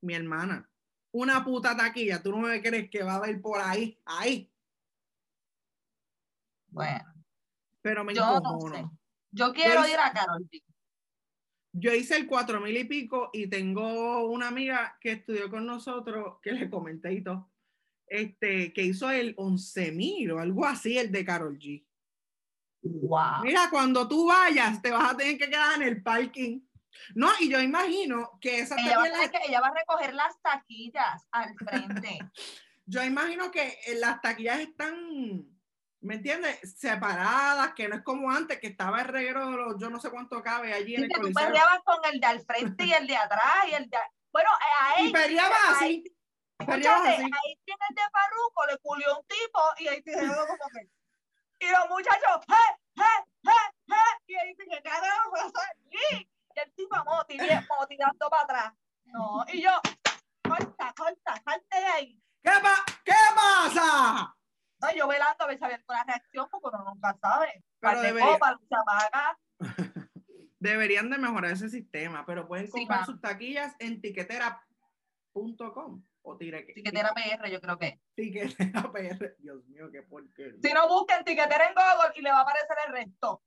Mi 0.00 0.14
hermana, 0.14 0.68
una 1.12 1.44
puta 1.44 1.76
taquilla, 1.76 2.22
tú 2.22 2.30
no 2.30 2.38
me 2.38 2.62
crees 2.62 2.88
que 2.90 3.02
va 3.02 3.22
a 3.22 3.28
ir 3.28 3.40
por 3.40 3.60
ahí, 3.60 3.98
ahí. 4.04 4.50
Bueno. 6.68 7.14
Pero 7.82 8.04
me 8.04 8.14
yo 8.14 8.40
no 8.40 8.60
sé. 8.72 8.88
Yo 9.30 9.52
quiero 9.52 9.86
ir 9.86 9.98
a 9.98 10.12
Carol 10.12 10.48
Yo 11.72 11.92
hice 11.92 12.16
el 12.16 12.26
cuatro 12.26 12.60
mil 12.60 12.76
y 12.76 12.84
pico 12.84 13.30
y 13.32 13.48
tengo 13.48 14.26
una 14.26 14.48
amiga 14.48 14.96
que 15.00 15.12
estudió 15.12 15.50
con 15.50 15.66
nosotros, 15.66 16.38
que 16.40 16.52
le 16.52 16.70
comenté 16.70 17.12
y 17.12 17.22
todo, 17.22 17.52
este, 18.06 18.72
que 18.72 18.82
hizo 18.82 19.10
el 19.10 19.34
once 19.36 19.92
mil 19.92 20.32
o 20.32 20.40
algo 20.40 20.66
así, 20.66 20.98
el 20.98 21.10
de 21.10 21.24
Carol 21.24 21.58
G. 21.58 21.84
Wow. 22.82 23.42
Mira, 23.42 23.68
cuando 23.70 24.06
tú 24.06 24.26
vayas, 24.26 24.80
te 24.82 24.90
vas 24.90 25.12
a 25.12 25.16
tener 25.16 25.38
que 25.38 25.48
quedar 25.48 25.76
en 25.76 25.88
el 25.88 26.02
parking. 26.02 26.60
No, 27.14 27.28
y 27.40 27.50
yo 27.50 27.60
imagino 27.60 28.38
que 28.40 28.60
esa 28.60 28.76
ella 28.76 28.98
va, 28.98 29.04
a, 29.04 29.30
que 29.30 29.38
ella 29.48 29.60
va 29.60 29.68
a 29.68 29.74
recoger 29.74 30.14
las 30.14 30.40
taquillas 30.40 31.26
al 31.32 31.54
frente. 31.56 32.18
yo 32.86 33.02
imagino 33.02 33.50
que 33.50 33.76
las 33.98 34.20
taquillas 34.20 34.60
están 34.60 35.54
¿me 36.04 36.16
entiendes? 36.16 36.76
Separadas, 36.76 37.72
que 37.72 37.88
no 37.88 37.96
es 37.96 38.02
como 38.02 38.30
antes, 38.30 38.60
que 38.60 38.66
estaba 38.66 39.00
el 39.00 39.08
reguero 39.08 39.50
de 39.50 39.56
los, 39.56 39.80
yo 39.80 39.88
no 39.88 39.98
sé 39.98 40.10
cuánto 40.10 40.42
cabe 40.42 40.72
allí 40.72 40.94
en 40.94 41.04
el 41.04 41.08
que 41.08 41.20
tú 41.20 41.32
peleabas 41.32 41.80
con 41.82 41.98
el 42.12 42.20
de 42.20 42.26
al 42.26 42.40
frente 42.42 42.84
y 42.84 42.92
el 42.92 43.06
de 43.06 43.16
atrás 43.16 43.64
y 43.70 43.74
el 43.74 43.88
de... 43.88 43.96
Bueno, 44.30 44.50
eh, 44.50 44.82
ahí... 44.82 45.08
Y 45.08 45.12
peleabas 45.12 45.58
así. 45.70 46.04
Escúchate, 46.58 47.08
ahí 47.08 47.58
tiene 47.64 47.84
el 47.88 47.94
de 47.94 48.02
Farruco, 48.12 48.66
le 48.66 48.76
culió 48.78 49.18
un 49.18 49.24
tipo 49.26 49.60
y 49.78 49.88
ahí 49.88 50.02
tiene 50.02 50.28
como 50.28 50.68
que... 50.72 50.88
Y 51.60 51.70
los 51.70 51.88
muchachos, 51.88 52.44
¡eh, 52.48 52.76
eh, 52.96 53.24
eh, 53.44 53.50
eh! 53.88 54.18
Y 54.26 54.34
ahí 54.36 54.54
dice, 54.54 54.82
carajo, 54.82 55.32
y 55.90 56.28
el 56.54 56.72
tipo 56.74 56.96
motivando 57.04 58.30
para 58.30 58.42
atrás. 58.42 58.72
No, 59.04 59.44
y 59.48 59.62
yo, 59.62 59.70
corta, 60.42 60.92
corta, 60.96 61.42
salte 61.44 61.80
de 61.80 61.86
ahí. 61.86 62.20
¿Qué, 62.42 62.50
pa 62.62 62.84
¿Qué 63.04 63.12
pasa? 63.34 64.34
yo 64.94 65.08
velando 65.08 65.44
a 65.44 65.46
ver 65.46 65.56
si 65.58 65.64
había 65.64 65.76
alguna 65.76 66.04
reacción, 66.04 66.48
porque 66.50 66.68
uno 66.68 66.84
nunca 66.84 67.16
sabe. 67.20 67.64
Pero 67.80 68.00
debería... 68.00 68.38
Deberían 70.58 71.10
de 71.10 71.18
mejorar 71.18 71.50
ese 71.50 71.68
sistema, 71.68 72.24
pero 72.24 72.48
pueden 72.48 72.70
comprar 72.70 73.04
sus 73.04 73.20
taquillas 73.20 73.76
en 73.78 74.00
tiquetera.com 74.00 76.02
o 76.24 76.36
Tiquetera 76.36 77.12
PR, 77.14 77.50
yo 77.50 77.60
creo 77.60 77.78
que. 77.78 78.00
Tiquetera 78.14 78.90
PR, 78.92 79.36
Dios 79.38 79.64
mío, 79.66 79.90
qué 79.92 80.02
porquería. 80.02 80.58
Si 80.62 80.72
no 80.72 80.88
busquen 80.88 81.24
tiquetera 81.24 81.66
en 81.68 81.74
Google 81.74 82.12
y 82.16 82.22
le 82.22 82.30
va 82.30 82.38
a 82.38 82.42
aparecer 82.42 82.76
el 82.86 82.92
resto. 82.92 83.42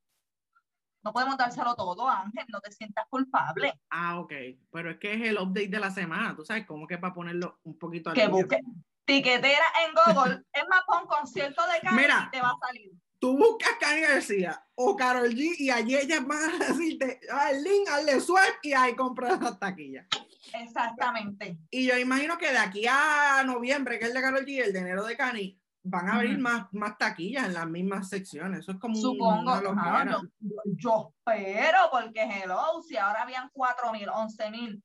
No 1.04 1.14
podemos 1.14 1.38
dárselo 1.38 1.76
todo, 1.76 2.08
Ángel, 2.08 2.46
no 2.50 2.60
te 2.60 2.72
sientas 2.72 3.06
culpable. 3.10 3.74
Ah, 3.90 4.20
ok. 4.20 4.34
Pero 4.72 4.92
es 4.92 4.98
que 4.98 5.14
es 5.14 5.22
el 5.22 5.38
update 5.38 5.70
de 5.70 5.80
la 5.80 5.92
semana, 5.92 6.36
tú 6.36 6.44
sabes, 6.44 6.66
cómo 6.66 6.88
que 6.88 6.98
para 6.98 7.14
ponerlo 7.14 7.60
un 7.64 7.78
poquito 7.78 8.10
al 8.10 8.16
Que 8.16 8.28
busquen, 8.28 8.62
tiquetera 9.06 9.66
en 9.86 9.94
Google, 9.94 10.44
es 10.54 10.64
más, 10.70 10.82
pon 10.86 11.08
concierto 11.08 11.64
de 11.68 11.80
Cani 11.80 12.04
y 12.04 12.32
te 12.32 12.42
va 12.42 12.50
a 12.50 12.68
salir. 12.68 12.92
Tú 13.20 13.36
buscas 13.36 13.72
Cani 13.80 14.02
García 14.02 14.64
o 14.76 14.96
Carol 14.96 15.34
G 15.34 15.56
y 15.58 15.72
allí 15.72 15.96
ellas 15.96 16.24
van 16.28 16.62
a 16.62 16.68
decirte 16.68 17.20
ah, 17.32 17.50
el 17.50 17.64
link, 17.64 17.88
hazle 17.90 18.20
swipe 18.20 18.60
y 18.62 18.74
ahí 18.74 18.96
compras 18.96 19.42
las 19.42 19.58
taquillas. 19.58 20.06
Exactamente. 20.54 21.60
Y 21.70 21.88
yo 21.88 21.98
imagino 21.98 22.38
que 22.38 22.52
de 22.52 22.58
aquí 22.58 22.86
a 22.88 23.44
noviembre, 23.46 24.00
que 24.00 24.06
es 24.06 24.12
el 24.12 24.16
de 24.16 24.22
Carol 24.22 24.46
G, 24.46 24.64
el 24.64 24.74
de 24.74 24.80
enero 24.80 25.04
de 25.06 25.18
Cani, 25.18 25.60
van 25.84 26.10
a 26.10 26.16
abrir 26.16 26.38
más, 26.38 26.68
más 26.74 26.98
taquillas 26.98 27.46
en 27.46 27.54
las 27.54 27.68
mismas 27.68 28.10
secciones. 28.10 28.60
Eso 28.60 28.74
es 28.74 28.80
como 28.80 28.96
Supongo, 28.96 29.54
un, 29.54 30.32
yo, 30.78 31.14
espero, 31.26 31.78
porque 31.92 32.24
hello, 32.24 32.82
si 32.86 32.98
ahora 32.98 33.24
habían 33.24 33.50
4 33.54 33.92
mil, 33.94 34.10
11 34.10 34.52
mil 34.52 34.84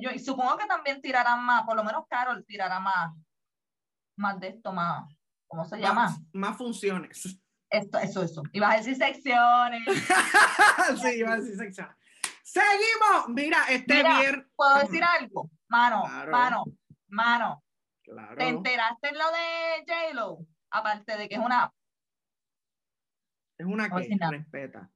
yo 0.00 0.10
y 0.10 0.18
supongo 0.18 0.56
que 0.56 0.66
también 0.66 1.00
tirarán 1.00 1.44
más, 1.44 1.64
por 1.64 1.76
lo 1.76 1.84
menos 1.84 2.04
Carol 2.08 2.44
tirará 2.46 2.80
más, 2.80 3.14
más 4.16 4.38
de 4.40 4.48
esto, 4.48 4.72
más, 4.72 5.04
¿cómo 5.46 5.64
se 5.64 5.78
llama? 5.78 6.16
Más, 6.32 6.56
funciones. 6.56 7.38
Esto, 7.70 7.98
eso, 7.98 8.22
eso. 8.22 8.42
Ibas 8.52 8.74
a 8.74 8.76
decir 8.78 8.96
secciones. 8.96 9.82
sí, 11.02 11.08
iba 11.16 11.32
a 11.32 11.36
decir 11.36 11.56
secciones. 11.56 11.96
Seguimos. 12.52 13.28
Mira, 13.28 13.64
este 13.70 13.94
Mira, 13.94 14.20
viernes. 14.20 14.46
¿Puedo 14.54 14.74
decir 14.80 15.02
algo? 15.02 15.50
Mano, 15.68 16.02
Claro. 16.04 16.30
mano, 16.32 16.64
mano. 17.08 17.64
Claro. 18.02 18.36
¿Te 18.36 18.48
enteraste 18.48 19.08
en 19.08 19.14
lo 19.18 19.24
de 19.30 19.84
J-Lo? 19.86 20.38
Aparte 20.70 21.16
de 21.16 21.28
que 21.28 21.36
es 21.36 21.40
una. 21.40 21.72
Es 23.58 23.66
una 23.66 23.88
No 23.88 23.96
que 23.96 24.08
nada. 24.16 24.32
respeta. 24.32 24.90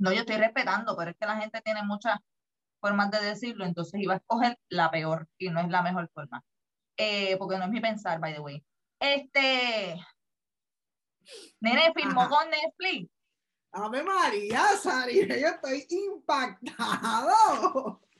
No, 0.00 0.12
yo 0.12 0.20
estoy 0.20 0.36
respetando, 0.36 0.96
pero 0.96 1.12
es 1.12 1.16
que 1.16 1.26
la 1.26 1.36
gente 1.36 1.62
tiene 1.62 1.82
muchas 1.84 2.18
formas 2.80 3.10
de 3.10 3.20
decirlo, 3.22 3.64
entonces 3.64 4.00
iba 4.00 4.14
a 4.14 4.16
escoger 4.16 4.58
la 4.68 4.90
peor 4.90 5.28
y 5.38 5.48
no 5.50 5.60
es 5.60 5.68
la 5.68 5.82
mejor 5.82 6.10
forma. 6.12 6.42
Eh, 6.98 7.36
porque 7.38 7.56
no 7.56 7.64
es 7.64 7.70
mi 7.70 7.80
pensar, 7.80 8.18
by 8.20 8.34
the 8.34 8.40
way. 8.40 8.62
Este. 9.00 9.96
Nene 11.60 11.92
firmó 11.94 12.22
Ajá. 12.22 12.30
con 12.30 12.50
Netflix. 12.50 13.08
Ave 13.72 14.02
María, 14.02 14.62
Sari, 14.76 15.26
yo 15.40 15.48
estoy 15.48 15.86
impactado. 15.90 18.00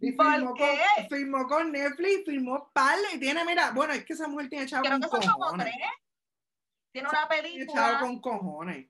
Y 0.00 0.12
¿Por 0.12 0.32
firmó 0.32 0.54
qué? 0.54 0.78
Con, 0.96 1.08
firmó 1.08 1.48
con 1.48 1.72
Netflix, 1.72 2.24
firmó 2.24 2.70
Parle 2.72 3.14
y 3.14 3.18
tiene, 3.18 3.44
mira, 3.44 3.72
bueno, 3.72 3.92
es 3.94 4.04
que 4.04 4.12
esa 4.12 4.28
mujer 4.28 4.48
tiene 4.48 4.66
chavo 4.66 4.84
Creo 4.84 5.00
con 5.00 5.02
que 5.02 5.08
son 5.08 5.32
como 5.32 5.44
cojones. 5.46 5.66
tres. 5.66 5.76
Tiene 6.92 7.08
una 7.08 7.28
Tiene 7.28 7.42
película. 7.42 7.82
chavo 7.82 8.06
con 8.06 8.20
cojones. 8.20 8.86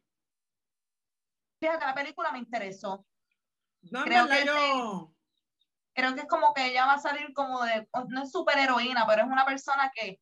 Fíjate, 1.60 1.86
la 1.86 1.94
película 1.94 2.32
me 2.32 2.38
interesó. 2.40 3.06
No, 3.90 4.04
Creo 4.04 4.26
verdad 4.26 4.38
que 4.38 4.46
yo. 4.46 5.14
Creo 5.94 6.14
que 6.14 6.20
es 6.20 6.28
como 6.28 6.52
que 6.52 6.66
ella 6.66 6.84
va 6.84 6.94
a 6.94 6.98
salir 6.98 7.32
como 7.32 7.64
de, 7.64 7.88
no 8.08 8.22
es 8.22 8.30
superheroína, 8.30 9.06
pero 9.06 9.22
es 9.22 9.28
una 9.28 9.46
persona 9.46 9.90
que, 9.94 10.20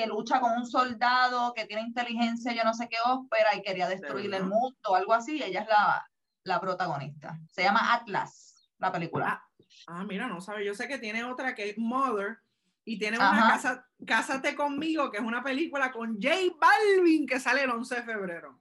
que 0.00 0.06
lucha 0.06 0.40
con 0.40 0.52
un 0.52 0.66
soldado, 0.66 1.52
que 1.52 1.66
tiene 1.66 1.82
inteligencia, 1.82 2.54
yo 2.54 2.64
no 2.64 2.72
sé 2.72 2.88
qué 2.88 2.96
ópera, 3.04 3.54
y 3.54 3.62
quería 3.62 3.86
destruir 3.86 4.32
el 4.32 4.44
mundo, 4.44 4.94
algo 4.94 5.12
así, 5.12 5.42
ella 5.42 5.60
es 5.60 5.68
la, 5.68 6.10
la 6.44 6.60
protagonista. 6.60 7.38
Se 7.50 7.62
llama 7.62 7.92
Atlas, 7.92 8.70
la 8.78 8.90
película. 8.90 9.44
Ah, 9.86 10.04
mira, 10.04 10.26
no 10.26 10.40
sabe. 10.40 10.64
Yo 10.64 10.74
sé 10.74 10.88
que 10.88 10.98
tiene 10.98 11.22
otra 11.24 11.54
que 11.54 11.70
es 11.70 11.78
Mother 11.78 12.38
y 12.84 12.98
tiene 12.98 13.18
una 13.18 13.50
casa, 13.50 13.86
Cásate 14.06 14.56
conmigo, 14.56 15.10
que 15.10 15.18
es 15.18 15.22
una 15.22 15.42
película 15.42 15.92
con 15.92 16.14
J 16.14 16.34
Balvin 16.58 17.26
que 17.26 17.38
sale 17.38 17.64
el 17.64 17.70
11 17.70 17.96
de 17.96 18.02
febrero. 18.02 18.58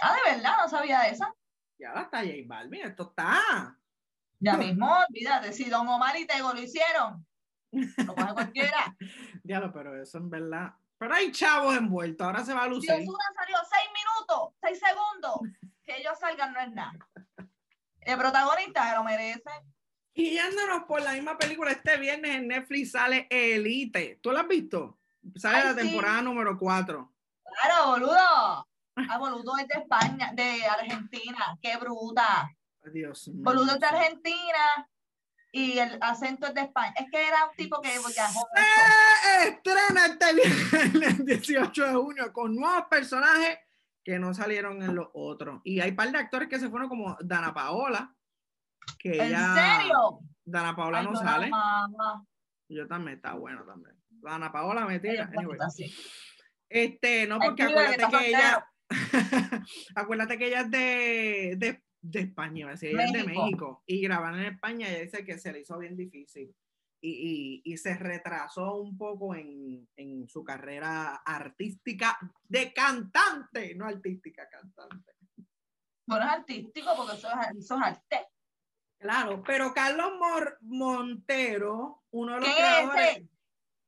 Ah, 0.00 0.14
de 0.14 0.34
verdad, 0.34 0.52
no 0.58 0.68
sabía 0.68 1.00
de 1.00 1.10
esa. 1.10 1.34
Ya 1.78 1.92
está 1.94 2.18
J 2.18 2.32
Balvin, 2.46 2.82
esto 2.82 3.04
está. 3.04 3.78
Ya 4.38 4.58
mismo, 4.58 4.94
olvídate, 5.08 5.54
si 5.54 5.70
Don 5.70 5.88
Omar 5.88 6.14
y 6.18 6.26
Tego 6.26 6.52
lo 6.52 6.60
hicieron, 6.60 7.26
lo 8.06 8.14
coge 8.14 8.32
cualquiera. 8.34 8.96
Diablo, 9.42 9.72
pero 9.72 10.00
eso 10.00 10.18
en 10.18 10.30
verdad. 10.30 10.74
Pero 10.98 11.14
hay 11.14 11.32
chavos 11.32 11.76
envueltos, 11.76 12.26
ahora 12.26 12.44
se 12.44 12.54
va 12.54 12.62
a 12.62 12.64
Si 12.64 12.70
lucir. 12.70 12.92
Ozuna 12.92 13.24
salió 13.34 13.56
seis 13.68 13.90
minutos, 13.92 14.54
seis 14.62 14.80
segundos, 14.80 15.58
que 15.82 15.96
ellos 15.96 16.18
salgan 16.18 16.52
no 16.52 16.60
es 16.60 16.70
nada. 16.72 16.92
El 18.00 18.18
protagonista 18.18 18.88
se 18.90 18.96
lo 18.96 19.04
merece. 19.04 19.50
Y 20.14 20.30
yéndonos 20.30 20.84
por 20.84 21.02
la 21.02 21.12
misma 21.12 21.36
película, 21.36 21.72
este 21.72 21.96
viernes 21.96 22.36
en 22.36 22.48
Netflix 22.48 22.92
sale 22.92 23.26
Elite. 23.30 24.20
¿Tú 24.22 24.30
la 24.30 24.42
has 24.42 24.48
visto? 24.48 24.98
Sale 25.34 25.58
Ay, 25.58 25.64
la 25.64 25.74
sí. 25.74 25.88
temporada 25.88 26.22
número 26.22 26.56
4. 26.58 27.12
Claro, 27.62 27.90
boludo. 27.90 28.68
Ah, 28.96 29.18
boludo 29.18 29.58
es 29.58 29.66
de 29.66 29.80
España, 29.80 30.30
de 30.34 30.64
Argentina. 30.66 31.58
Qué 31.60 31.76
bruta. 31.76 32.48
Dios 32.92 33.26
mío. 33.28 33.42
Boludo 33.42 33.74
es 33.74 33.80
de 33.80 33.86
Argentina 33.86 34.88
y 35.54 35.78
el 35.78 35.98
acento 36.00 36.48
es 36.48 36.54
de 36.54 36.62
España. 36.62 36.92
Es 36.98 37.08
que 37.12 37.28
era 37.28 37.46
un 37.48 37.54
tipo 37.54 37.80
que 37.80 37.90
viajó 37.90 38.40
mucho. 38.40 38.50
¡Eh! 38.56 39.48
Estrena 39.50 40.06
este 40.06 40.34
viernes 40.34 41.20
el 41.20 41.24
18 41.24 41.86
de 41.86 41.94
junio 41.94 42.32
con 42.32 42.56
nuevos 42.56 42.86
personajes 42.90 43.58
que 44.02 44.18
no 44.18 44.34
salieron 44.34 44.82
en 44.82 44.96
los 44.96 45.08
otros. 45.14 45.60
Y 45.62 45.78
hay 45.78 45.90
un 45.90 45.96
par 45.96 46.10
de 46.10 46.18
actores 46.18 46.48
que 46.48 46.58
se 46.58 46.68
fueron 46.68 46.88
como 46.88 47.16
Dana 47.20 47.54
Paola. 47.54 48.12
Que 48.98 49.12
¿En 49.12 49.28
ella, 49.28 49.78
serio? 49.78 50.18
Dana 50.44 50.74
Paola 50.74 50.98
Ay, 50.98 51.06
no 51.06 51.14
sale. 51.14 51.50
Yo 52.68 52.88
también, 52.88 53.18
está 53.18 53.34
bueno 53.34 53.64
también. 53.64 53.96
Dana 54.08 54.50
Paola 54.50 54.86
me 54.86 54.98
tira. 54.98 55.30
Anyway. 55.36 55.58
Este, 56.68 57.28
no, 57.28 57.38
porque 57.38 57.62
acuérdate 57.62 58.04
que 58.10 58.28
ella, 58.28 58.66
acuérdate 59.94 60.36
que 60.36 60.46
ella 60.48 60.60
es 60.62 60.70
de, 60.72 61.54
de, 61.58 61.83
de 62.04 62.20
España, 62.20 62.70
es 62.72 62.80
de 62.80 63.24
México. 63.24 63.82
Y 63.86 64.00
grabar 64.02 64.34
en 64.34 64.44
España, 64.54 64.88
ella 64.88 65.00
dice 65.02 65.24
que 65.24 65.38
se 65.38 65.52
le 65.52 65.60
hizo 65.60 65.78
bien 65.78 65.96
difícil, 65.96 66.54
y, 67.00 67.62
y, 67.64 67.72
y 67.72 67.76
se 67.78 67.94
retrasó 67.96 68.76
un 68.76 68.96
poco 68.96 69.34
en, 69.34 69.88
en 69.96 70.28
su 70.28 70.44
carrera 70.44 71.16
artística 71.16 72.18
de 72.44 72.72
cantante, 72.72 73.74
no 73.74 73.86
artística, 73.86 74.48
cantante. 74.48 75.12
Bueno, 76.06 76.26
es 76.26 76.30
artístico 76.32 76.90
porque 76.96 77.16
eso 77.16 77.28
es, 77.28 77.58
eso 77.58 77.76
es 77.76 77.82
arte. 77.82 78.26
Claro, 78.98 79.42
pero 79.46 79.72
Carlos 79.74 80.12
Mor- 80.18 80.58
Montero, 80.62 82.04
uno 82.10 82.34
de 82.34 82.40
los 82.40 82.48
¿Qué 82.48 82.52
es 82.52 82.58
creadores, 82.58 83.22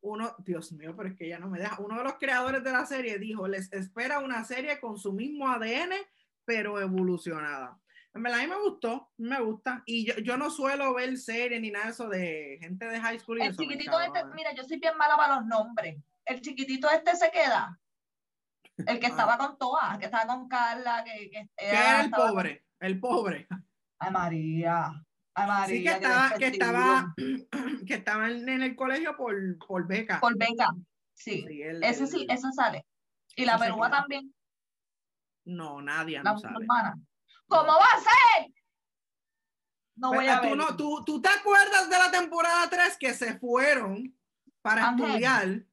uno, 0.01 0.35
Dios 0.39 0.73
mío, 0.73 0.95
pero 0.97 1.09
es 1.11 1.17
que 1.17 1.29
ya 1.29 1.39
no 1.39 1.49
me 1.49 1.59
deja. 1.59 1.81
Uno 1.81 1.99
de 1.99 2.05
los 2.05 2.15
creadores 2.15 2.63
de 2.65 2.73
la 2.73 2.87
serie 2.87 3.19
dijo, 3.19 3.47
les 3.49 3.73
espera 3.73 4.19
una 4.21 4.45
serie 4.45 4.79
con 4.81 4.99
su 4.99 5.13
mismo 5.13 5.49
ADN, 5.49 5.93
pero 6.45 6.81
evolucionada. 6.81 7.79
En 8.17 8.23
verdad, 8.23 8.41
a 8.41 8.43
mí 8.45 8.49
me 8.49 8.59
gustó, 8.63 9.11
me 9.19 9.41
gusta. 9.41 9.83
Y 9.85 10.07
yo, 10.07 10.15
yo 10.19 10.37
no 10.39 10.51
suelo 10.51 10.95
ver 10.95 11.17
series 11.19 11.61
ni 11.61 11.71
nada 11.71 11.85
de 11.87 11.91
eso 11.93 12.09
de 12.09 12.59
gente 12.61 12.87
de 12.87 12.99
high 13.01 13.19
school. 13.21 13.39
y 13.39 13.43
El 13.43 13.51
eso 13.51 13.63
chiquitito 13.63 14.01
este, 14.01 14.25
mira, 14.35 14.55
yo 14.55 14.65
soy 14.65 14.79
bien 14.79 14.97
mala 14.97 15.17
para 15.17 15.37
los 15.37 15.47
nombres. 15.47 15.99
El 16.25 16.41
chiquitito 16.41 16.89
este 16.91 17.15
se 17.15 17.31
queda. 17.31 17.79
El 18.79 18.99
que 18.99 19.07
Ah. 19.07 19.11
estaba 19.11 19.39
con 19.39 19.59
Toa, 19.59 19.97
que 19.99 20.07
estaba 20.07 20.27
con 20.27 20.49
Carla, 20.49 21.05
que, 21.05 21.31
que 21.31 21.49
era 21.59 22.01
el 22.03 22.11
con- 22.11 22.29
pobre, 22.31 22.65
el 22.81 22.99
pobre. 23.01 23.47
Ay, 23.99 24.11
María. 24.13 24.93
Ay, 25.35 25.47
María. 25.47 25.77
Sí, 25.77 25.83
que 25.85 25.91
estaba, 25.91 26.31
que 26.39 26.47
estaba, 26.47 27.15
que 27.87 27.95
estaba 27.95 28.29
en, 28.31 28.49
en 28.49 28.63
el 28.63 28.75
colegio 28.77 29.17
por, 29.17 29.35
por 29.59 29.87
beca. 29.87 30.21
Por 30.21 30.37
beca. 30.39 30.71
Sí. 31.15 31.45
Sí, 31.47 31.63
el- 31.63 31.83
Ese 31.85 32.07
sí, 32.07 32.23
el- 32.29 32.31
ese 32.31 32.51
sale. 32.53 32.87
Y 33.37 33.45
la 33.45 33.59
perúa 33.59 33.91
también, 33.91 34.35
No, 35.45 35.81
nadie 35.83 36.17
la 36.17 36.23
no 36.23 36.33
musulmana. 36.35 36.99
¿Cómo 37.49 37.73
va 37.73 37.87
a 37.95 38.01
ser? 38.01 38.53
No 39.97 40.13
voy 40.13 40.27
a 40.27 40.41
ver. 40.41 40.51
tú, 40.51 40.57
no, 40.57 40.77
tú, 40.77 41.05
tú 41.05 41.21
te 41.21 41.29
acuerdas 41.29 41.89
de 41.89 41.99
la 41.99 42.11
temporada 42.11 42.69
3 42.69 42.97
que 42.99 43.15
se 43.15 43.39
fueron 43.39 44.15
para 44.61 44.89
Ángel. 44.89 45.07
estudiar. 45.07 45.67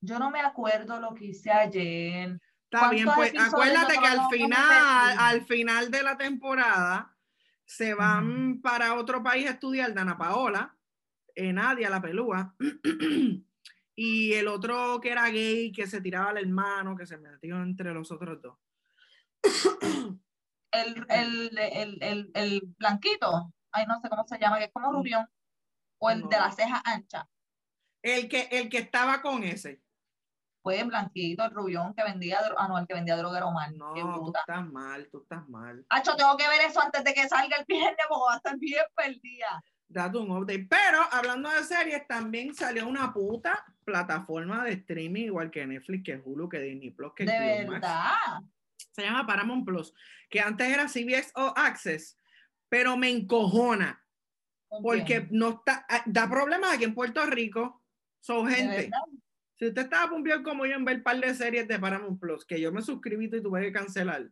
Yo 0.00 0.18
no 0.18 0.30
me 0.30 0.40
acuerdo 0.40 1.00
lo 1.00 1.14
que 1.14 1.26
hice 1.26 1.50
ayer. 1.50 2.40
Está 2.70 2.90
bien, 2.90 3.04
¿Cuántos 3.06 3.30
pues 3.30 3.48
acuérdate 3.48 3.98
que 3.98 4.06
al 4.06 4.28
final, 4.28 5.16
al 5.18 5.46
final 5.46 5.90
de 5.90 6.02
la 6.02 6.16
temporada 6.16 7.16
se 7.64 7.94
van 7.94 8.60
para 8.60 8.94
otro 8.94 9.22
país 9.22 9.46
a 9.46 9.52
estudiar 9.52 9.94
Dana 9.94 10.18
Paola, 10.18 10.76
eh, 11.34 11.52
Nadia 11.52 11.88
la 11.88 12.02
pelúa, 12.02 12.54
y 13.96 14.32
el 14.34 14.48
otro 14.48 15.00
que 15.00 15.10
era 15.10 15.28
gay, 15.28 15.72
que 15.72 15.86
se 15.86 16.00
tiraba 16.00 16.30
al 16.30 16.38
hermano, 16.38 16.96
que 16.96 17.06
se 17.06 17.16
metió 17.18 17.62
entre 17.62 17.94
los 17.94 18.10
otros 18.10 18.42
dos. 18.42 18.58
El, 20.82 21.06
el, 21.08 21.58
el, 21.58 21.98
el, 22.02 22.30
el 22.34 22.60
blanquito, 22.78 23.52
ay, 23.72 23.86
no 23.86 24.00
sé 24.00 24.08
cómo 24.08 24.24
se 24.26 24.38
llama, 24.38 24.58
que 24.58 24.64
es 24.64 24.72
como 24.72 24.92
rubión. 24.92 25.28
O 25.98 26.10
el 26.10 26.28
de 26.28 26.36
la 26.36 26.50
ceja 26.52 26.82
ancha. 26.84 27.28
El 28.02 28.28
que, 28.28 28.48
el 28.50 28.68
que 28.68 28.78
estaba 28.78 29.22
con 29.22 29.42
ese. 29.42 29.80
Fue 30.62 30.80
el 30.80 30.88
blanquito, 30.88 31.44
el 31.44 31.52
rubión 31.52 31.94
que 31.94 32.02
vendía, 32.02 32.40
ah, 32.58 32.66
no, 32.68 32.76
el 32.76 32.86
que 32.86 32.94
vendía 32.94 33.16
droga 33.16 33.38
era 33.38 33.46
Omar. 33.46 33.72
No, 33.72 33.94
tú 33.94 34.32
estás 34.36 34.66
mal, 34.66 35.08
tú 35.10 35.22
estás 35.22 35.48
mal. 35.48 35.86
Acho, 35.88 36.16
tengo 36.16 36.36
que 36.36 36.48
ver 36.48 36.60
eso 36.62 36.80
antes 36.80 37.04
de 37.04 37.14
que 37.14 37.28
salga 37.28 37.56
el 37.56 37.64
viernes 37.66 37.96
porque 38.08 38.22
va 38.28 38.34
a 38.34 38.36
estar 38.36 38.58
bien 38.58 38.84
perdida. 38.94 39.62
Date 39.88 40.18
un 40.18 40.30
update. 40.32 40.66
Pero 40.68 41.02
hablando 41.12 41.48
de 41.50 41.62
series, 41.62 42.06
también 42.08 42.52
salió 42.52 42.88
una 42.88 43.12
puta 43.12 43.64
plataforma 43.84 44.64
de 44.64 44.72
streaming, 44.72 45.26
igual 45.26 45.52
que 45.52 45.64
Netflix, 45.64 46.02
que 46.04 46.16
Hulu, 46.16 46.48
que 46.48 46.58
Disney 46.58 46.90
Plus, 46.90 47.12
que 47.14 47.24
De 47.24 47.64
Max. 47.66 47.86
Se 48.96 49.02
llama 49.02 49.26
Paramount 49.26 49.66
Plus, 49.66 49.92
que 50.30 50.40
antes 50.40 50.66
era 50.66 50.88
CBS 50.88 51.30
All 51.34 51.52
Access, 51.54 52.16
pero 52.70 52.96
me 52.96 53.10
encojona 53.10 54.02
porque 54.82 55.28
no 55.30 55.50
está, 55.50 55.84
ah, 55.86 56.02
da 56.06 56.28
problemas 56.30 56.72
aquí 56.72 56.84
en 56.84 56.94
Puerto 56.94 57.24
Rico. 57.26 57.82
Son 58.20 58.48
gente. 58.48 58.90
Si 59.58 59.66
usted 59.66 59.82
estaba 59.82 60.08
pumpeado 60.08 60.42
como 60.42 60.64
yo 60.64 60.76
en 60.76 60.84
ver 60.86 60.96
un 60.96 61.02
par 61.02 61.20
de 61.20 61.34
series 61.34 61.68
de 61.68 61.78
Paramount 61.78 62.18
Plus, 62.18 62.46
que 62.46 62.58
yo 62.58 62.72
me 62.72 62.80
suscribí 62.80 63.26
y 63.26 63.42
tuve 63.42 63.60
que 63.60 63.72
cancelar, 63.72 64.30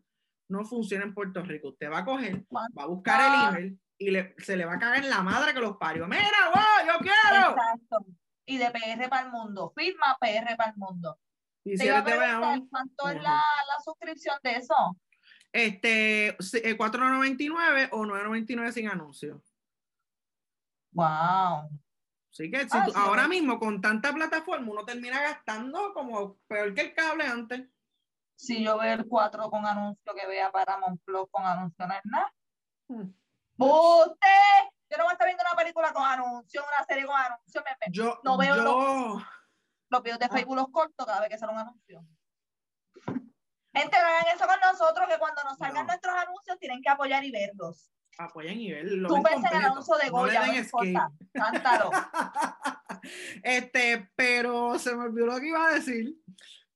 no 0.49 0.65
funciona 0.65 1.05
en 1.05 1.13
Puerto 1.13 1.43
Rico. 1.43 1.69
Usted 1.69 1.91
va 1.91 1.99
a 1.99 2.05
coger, 2.07 2.43
va 2.51 2.83
a 2.83 2.87
buscar 2.87 3.21
el 3.21 3.49
email 3.49 3.81
y 3.99 4.11
le, 4.11 4.35
se 4.39 4.57
le 4.57 4.65
va 4.65 4.75
a 4.75 4.79
caer 4.79 5.05
en 5.05 5.11
la 5.11 5.23
madre 5.23 5.53
que 5.53 5.61
los 5.61 5.77
parió. 5.77 6.07
Mira, 6.09 6.25
wow, 6.55 6.87
yo 6.87 6.99
quiero. 7.01 7.51
Exacto. 7.51 8.07
Y 8.47 8.57
de 8.57 8.71
PR 8.71 9.11
para 9.11 9.27
el 9.27 9.31
mundo. 9.31 9.75
Firma 9.77 10.17
PR 10.19 10.57
para 10.57 10.71
el 10.71 10.77
mundo. 10.77 11.19
Y 11.65 11.77
Te 11.77 11.85
si 11.85 11.89
¿cuánto 12.69 13.09
es 13.09 13.23
la, 13.23 13.33
la 13.33 13.81
suscripción 13.83 14.39
de 14.43 14.57
eso? 14.57 14.75
este, 15.53 16.37
sí, 16.41 16.61
eh, 16.63 16.77
4.99 16.77 17.89
o 17.93 18.05
9.99 18.05 18.73
sin 18.73 18.89
anuncio. 18.89 19.43
Wow. 20.93 21.71
Así 22.31 22.51
que 22.51 22.69
si 22.69 22.77
Ah, 22.77 22.83
tú- 22.85 22.91
sí, 22.93 22.99
ahora 23.01 23.29
mismo 23.29 23.59
con 23.59 23.81
tanta 23.81 24.13
plataforma 24.13 24.71
uno 24.73 24.85
termina 24.85 25.21
gastando 25.23 25.93
como 25.95 26.37
peor 26.49 26.75
que 26.75 26.81
el 26.83 26.95
cable 26.95 27.25
antes. 27.25 27.69
si 28.37 28.65
yo 28.65 28.77
veo 28.79 28.93
el 28.95 29.07
4 29.07 29.49
con 29.49 29.65
anuncio 29.65 30.13
que 30.15 30.27
vea 30.27 30.51
Paramount 30.51 31.01
Plus 31.05 31.27
con 31.31 31.45
anuncio 31.47 31.87
no 31.87 31.95
es 31.95 32.01
nada. 32.05 32.35
Hmm. 32.89 33.11
Usted, 33.57 34.69
yo 34.91 34.97
no 34.99 35.05
voy 35.05 35.11
a 35.11 35.13
estar 35.13 35.27
viendo 35.29 35.45
una 35.49 35.57
película 35.57 35.93
con 35.93 36.03
anuncio, 36.05 36.61
una 36.63 36.85
serie 36.85 37.07
con 37.07 37.15
anuncio, 37.17 37.63
me, 37.65 37.71
me- 37.87 37.93
Yo, 37.93 38.19
No 38.25 38.37
veo 38.37 38.57
yo, 38.57 39.19
los 39.91 40.03
videos 40.03 40.19
de 40.19 40.27
Ah. 40.27 40.31
Facebook 40.31 40.57
los 40.57 40.69
corto 40.71 41.05
cada 41.07 41.21
vez 41.21 41.31
que 41.31 41.39
sale 41.39 41.53
un 41.53 41.59
anuncio. 41.59 42.05
Gente, 43.77 43.97
no 44.01 44.07
hagan 44.07 44.37
eso 44.37 44.47
con 44.47 44.61
nosotros, 44.61 45.09
que 45.09 45.19
cuando 45.19 45.43
nos 45.43 45.59
salgan 45.59 45.85
No. 45.87 45.93
nuestros 45.93 46.15
anuncios 46.15 46.59
tienen 46.61 46.81
que 46.83 46.89
apoyar 46.91 47.25
y 47.25 47.31
verlos. 47.33 47.91
apoyen 48.17 48.61
y 48.61 48.71
ven 48.71 49.03
lo 49.03 49.09
Tú 49.09 49.21
ves 49.25 49.35
el 49.51 49.57
anuncio 49.65 49.97
de 49.97 50.07
No 50.07 50.13
Goya, 50.13 50.47
no, 50.47 50.53
den 50.53 50.63
importa. 50.65 51.11
Cántalo. 51.33 51.91
este, 53.43 54.09
pero 54.15 54.79
se 54.79 54.95
me 54.95 55.05
olvidó 55.07 55.27
lo 55.27 55.41
que 55.41 55.49
iba 55.49 55.67
a 55.67 55.75
decir. 55.75 56.15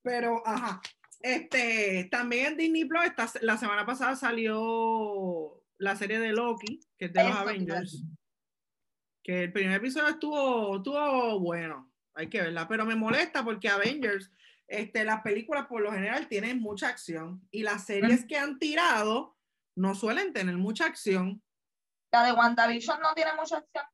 Pero, 0.03 0.43
ajá. 0.45 0.81
Este, 1.21 2.09
también 2.11 2.47
en 2.47 2.57
Disney 2.57 2.85
Plus, 2.87 3.05
esta- 3.05 3.31
la 3.43 3.57
semana 3.57 3.87
pasada 3.87 4.17
salió 4.17 5.63
la 5.79 5.95
serie 5.95 6.19
de 6.19 6.33
Loki, 6.33 6.81
que 6.99 7.05
es 7.07 7.13
de 7.13 7.23
los 7.25 7.37
Avengers. 7.37 8.03
Que 9.23 9.45
el 9.45 9.53
primer 9.53 9.77
episodio 9.77 10.09
estuvo, 10.09 10.77
estuvo 10.79 11.39
bueno, 11.41 11.89
hay 12.19 12.29
que 12.29 12.43
verla, 12.43 12.67
pero 12.67 12.85
me 12.85 12.97
molesta 12.97 13.45
porque 13.45 13.69
Avengers, 13.69 14.31
este, 14.67 15.05
las 15.05 15.23
películas 15.23 15.67
por 15.67 15.81
lo 15.81 15.93
general 15.93 16.27
tienen 16.27 16.61
mucha 16.61 16.89
acción 16.89 17.47
y 17.51 17.63
las 17.63 17.87
series 17.87 18.27
que 18.27 18.37
han 18.37 18.59
tirado 18.59 19.37
no 19.77 19.95
suelen 19.95 20.33
tener 20.33 20.57
mucha 20.57 20.87
acción. 20.87 21.41
La 22.13 22.25
de 22.25 22.33
WandaVision 22.33 23.01
no 23.01 23.15
tiene 23.15 23.33
mucha 23.35 23.59
acción. 23.59 23.85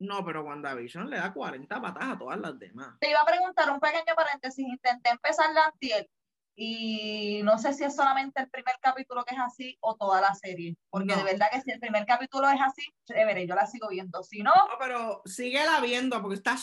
No, 0.00 0.24
pero 0.24 0.42
WandaVision 0.42 1.08
le 1.08 1.18
da 1.18 1.32
40 1.32 1.80
patas 1.80 2.04
a 2.04 2.18
todas 2.18 2.38
las 2.40 2.58
demás. 2.58 2.96
Te 3.00 3.10
iba 3.10 3.20
a 3.20 3.24
preguntar 3.26 3.70
un 3.70 3.78
pequeño 3.80 4.14
paréntesis. 4.16 4.66
Intenté 4.66 5.10
empezar 5.10 5.52
la 5.54 5.66
antier 5.66 6.08
y 6.56 7.40
no 7.44 7.56
sé 7.58 7.72
si 7.72 7.84
es 7.84 7.94
solamente 7.94 8.40
el 8.42 8.50
primer 8.50 8.74
capítulo 8.82 9.24
que 9.24 9.36
es 9.36 9.40
así 9.40 9.76
o 9.80 9.94
toda 9.96 10.20
la 10.20 10.34
serie. 10.34 10.76
Porque 10.90 11.06
No. 11.14 11.16
de 11.16 11.22
verdad 11.22 11.46
que 11.52 11.60
si 11.60 11.70
el 11.70 11.78
primer 11.78 12.04
capítulo 12.06 12.48
es 12.48 12.60
así, 12.60 12.82
chévere, 13.06 13.46
yo 13.46 13.54
la 13.54 13.66
sigo 13.66 13.88
viendo. 13.88 14.24
Si 14.24 14.42
no, 14.42 14.52
No, 14.52 14.76
pero 14.80 15.22
síguela 15.24 15.80
viendo 15.80 16.20
porque 16.20 16.34
está 16.34 16.56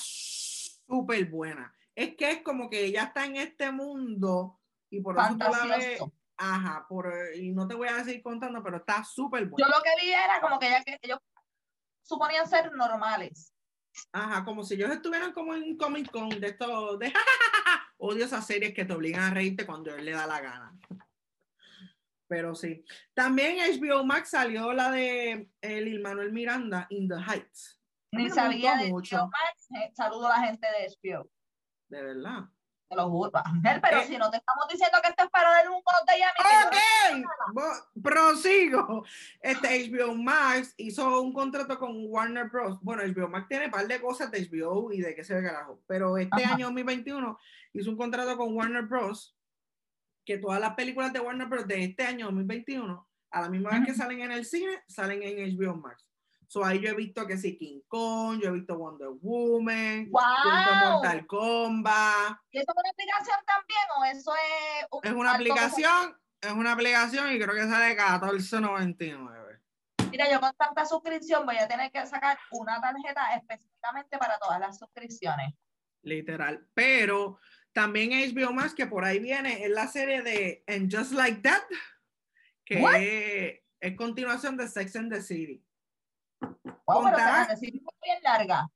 súper 0.88 1.26
buena. 1.26 1.74
Es 1.94 2.16
que 2.16 2.32
es 2.32 2.42
como 2.42 2.70
que 2.70 2.86
ella 2.86 3.04
está 3.04 3.26
en 3.26 3.38
este 3.38 3.72
mundo 3.72 4.60
y 4.90 5.02
por 5.02 5.18
eso 5.18 5.30
tú 5.30 5.38
la 5.38 5.50
ves. 5.50 5.60
fantasioso. 5.60 6.14
Ajá, 6.38 6.86
por, 6.90 7.14
y 7.36 7.52
no 7.52 7.68
te 7.68 7.76
voy 7.76 7.88
a 7.88 8.04
seguir 8.04 8.22
contando, 8.22 8.62
pero 8.62 8.78
está 8.78 9.04
súper 9.04 9.46
buena. 9.46 9.68
Yo 9.68 9.74
lo 9.74 9.82
que 9.82 10.06
vi 10.06 10.12
era 10.12 10.42
como 10.42 10.60
que, 10.60 10.68
ella, 10.68 10.84
que 10.84 11.00
ellos 11.02 11.20
suponían 12.02 12.48
ser 12.48 12.74
normales. 12.74 13.54
Ajá, 14.12 14.44
como 14.44 14.64
si 14.64 14.74
ellos 14.74 14.92
estuvieran 14.92 15.32
como 15.32 15.54
en 15.54 15.78
Comic 15.78 16.12
Con 16.12 16.30
de 16.30 16.48
esto, 16.48 16.98
de 16.98 17.14
odio 17.98 18.26
esas 18.26 18.46
series 18.46 18.74
que 18.74 18.84
te 18.84 18.94
obligan 18.94 19.24
a 19.24 19.34
reírte 19.34 19.66
cuando 19.66 19.96
él 19.96 20.04
le 20.04 20.12
da 20.12 20.28
la 20.28 20.42
gana. 20.42 20.78
Pero 22.28 22.56
sí. 22.56 22.84
También 23.14 23.58
HBO 23.80 24.04
Max 24.04 24.32
salió 24.32 24.74
la 24.74 24.92
de 24.92 25.50
el 25.62 25.86
Lin 25.86 26.02
Manuel 26.02 26.34
Miranda, 26.34 26.88
In 26.90 27.08
the 27.08 27.16
Heights. 27.16 27.80
Me 28.24 28.30
sabía 28.30 28.76
de 28.78 28.90
mucho. 28.90 29.16
HBO 29.18 29.28
Max. 29.28 29.68
Eh, 29.76 29.92
Saludo 29.96 30.28
a 30.28 30.40
la 30.40 30.48
gente 30.48 30.68
de 30.68 30.88
HBO. 31.14 31.30
De 31.90 32.04
verdad. 32.04 32.46
Te 32.88 32.96
lo 32.96 33.10
juro. 33.10 33.32
Ángel, 33.44 33.82
pero 33.82 33.98
Eh. 34.00 34.04
si 34.06 34.18
no 34.18 34.30
te 34.30 34.38
estamos 34.38 34.68
diciendo 34.70 35.00
que 35.02 35.10
esto 35.10 35.24
es 35.24 35.30
para 35.32 35.60
el 35.62 35.70
mundo 35.70 35.84
de 36.06 36.14
Ok, 37.18 37.54
bo- 37.54 38.02
prosigo. 38.04 39.04
Este 39.42 39.90
HBO 39.90 40.14
Max 40.16 40.74
hizo 40.78 41.22
un 41.22 41.34
contrato 41.34 41.80
con 41.80 41.94
Warner 42.08 42.50
Bros. 42.50 42.78
Bueno, 42.82 43.02
HBO 43.04 43.28
Max 43.28 43.48
tiene 43.50 43.66
un 43.66 43.72
par 43.72 43.88
de 43.88 44.00
cosas 44.00 44.30
de 44.30 44.40
HBO 44.48 44.92
y 44.92 45.02
de 45.02 45.16
qué 45.16 45.24
se 45.24 45.34
ve 45.34 45.42
carajo, 45.44 45.82
pero 45.88 46.16
este 46.18 46.44
Ajá. 46.44 46.54
año 46.56 46.68
2021 46.68 47.40
hizo 47.74 47.90
un 47.90 47.98
contrato 47.98 48.38
con 48.38 48.56
Warner 48.56 48.84
Bros. 48.84 49.36
que 50.24 50.40
todas 50.40 50.60
las 50.60 50.74
películas 50.74 51.14
de 51.14 51.20
Warner 51.20 51.48
Bros. 51.48 51.68
de 51.68 51.84
este 51.84 52.04
año 52.04 52.26
2021, 52.26 53.08
a 53.30 53.42
la 53.42 53.50
misma 53.50 53.70
vez 53.72 53.86
que 53.86 53.94
salen 53.94 54.22
en 54.22 54.32
el 54.32 54.44
cine, 54.44 54.84
salen 54.88 55.22
en 55.22 55.38
HBO 55.56 55.76
Max. 55.76 56.04
So 56.48 56.64
ahí 56.64 56.80
yo 56.80 56.90
he 56.90 56.94
visto 56.96 57.26
que 57.28 57.38
sí, 57.38 57.58
King 57.58 57.82
Kong, 57.88 58.40
yo 58.42 58.50
he 58.50 58.52
visto 58.54 58.78
Wonder 58.78 59.10
Woman, 59.22 60.06
yo 60.12 60.20
he 60.20 60.56
visto 60.58 60.72
¡Wow! 60.82 60.92
Mortal 60.94 61.26
Kombat. 61.28 62.38
¿Y 62.52 62.60
eso 62.60 62.72
es 62.72 62.76
una 62.78 62.90
aplicación 62.92 63.38
también 63.46 63.82
o 63.98 64.06
eso 64.06 64.34
es 64.36 64.88
un 64.92 65.00
Es 65.04 65.12
una 65.12 65.20
como- 65.20 65.32
aplicación, 65.34 66.18
es 66.42 66.52
una 66.52 66.72
aplicación 66.74 67.32
y 67.34 67.40
creo 67.40 67.56
que 67.56 67.64
sale 67.68 67.96
14.99. 67.98 69.60
Mira, 70.12 70.32
yo 70.32 70.40
con 70.40 70.54
tanta 70.56 70.86
suscripción 70.86 71.46
voy 71.46 71.58
a 71.58 71.68
tener 71.68 71.92
que 71.92 72.06
sacar 72.06 72.38
una 72.52 72.80
tarjeta 72.80 73.36
específicamente 73.36 74.18
para 74.18 74.38
todas 74.40 74.60
las 74.60 74.78
suscripciones. 74.78 75.54
literal. 76.04 76.68
Pero 76.76 77.40
también 77.74 78.12
HBO 78.12 78.54
Max, 78.54 78.74
que 78.76 78.86
por 78.86 79.04
ahí 79.04 79.18
viene, 79.20 79.64
es 79.66 79.72
la 79.72 79.88
serie 79.88 80.22
de 80.22 80.64
And 80.68 80.96
Just 80.96 81.12
Like 81.14 81.42
That, 81.42 81.64
que 82.64 82.80
es, 82.80 83.62
es 83.80 83.98
continuación 83.98 84.56
de 84.56 84.68
Sex 84.68 84.96
and 84.96 85.12
the 85.12 85.22
City. 85.22 85.62
Wow, 86.40 87.04
pero 87.04 87.18
bien 88.04 88.20
larga. 88.24 88.68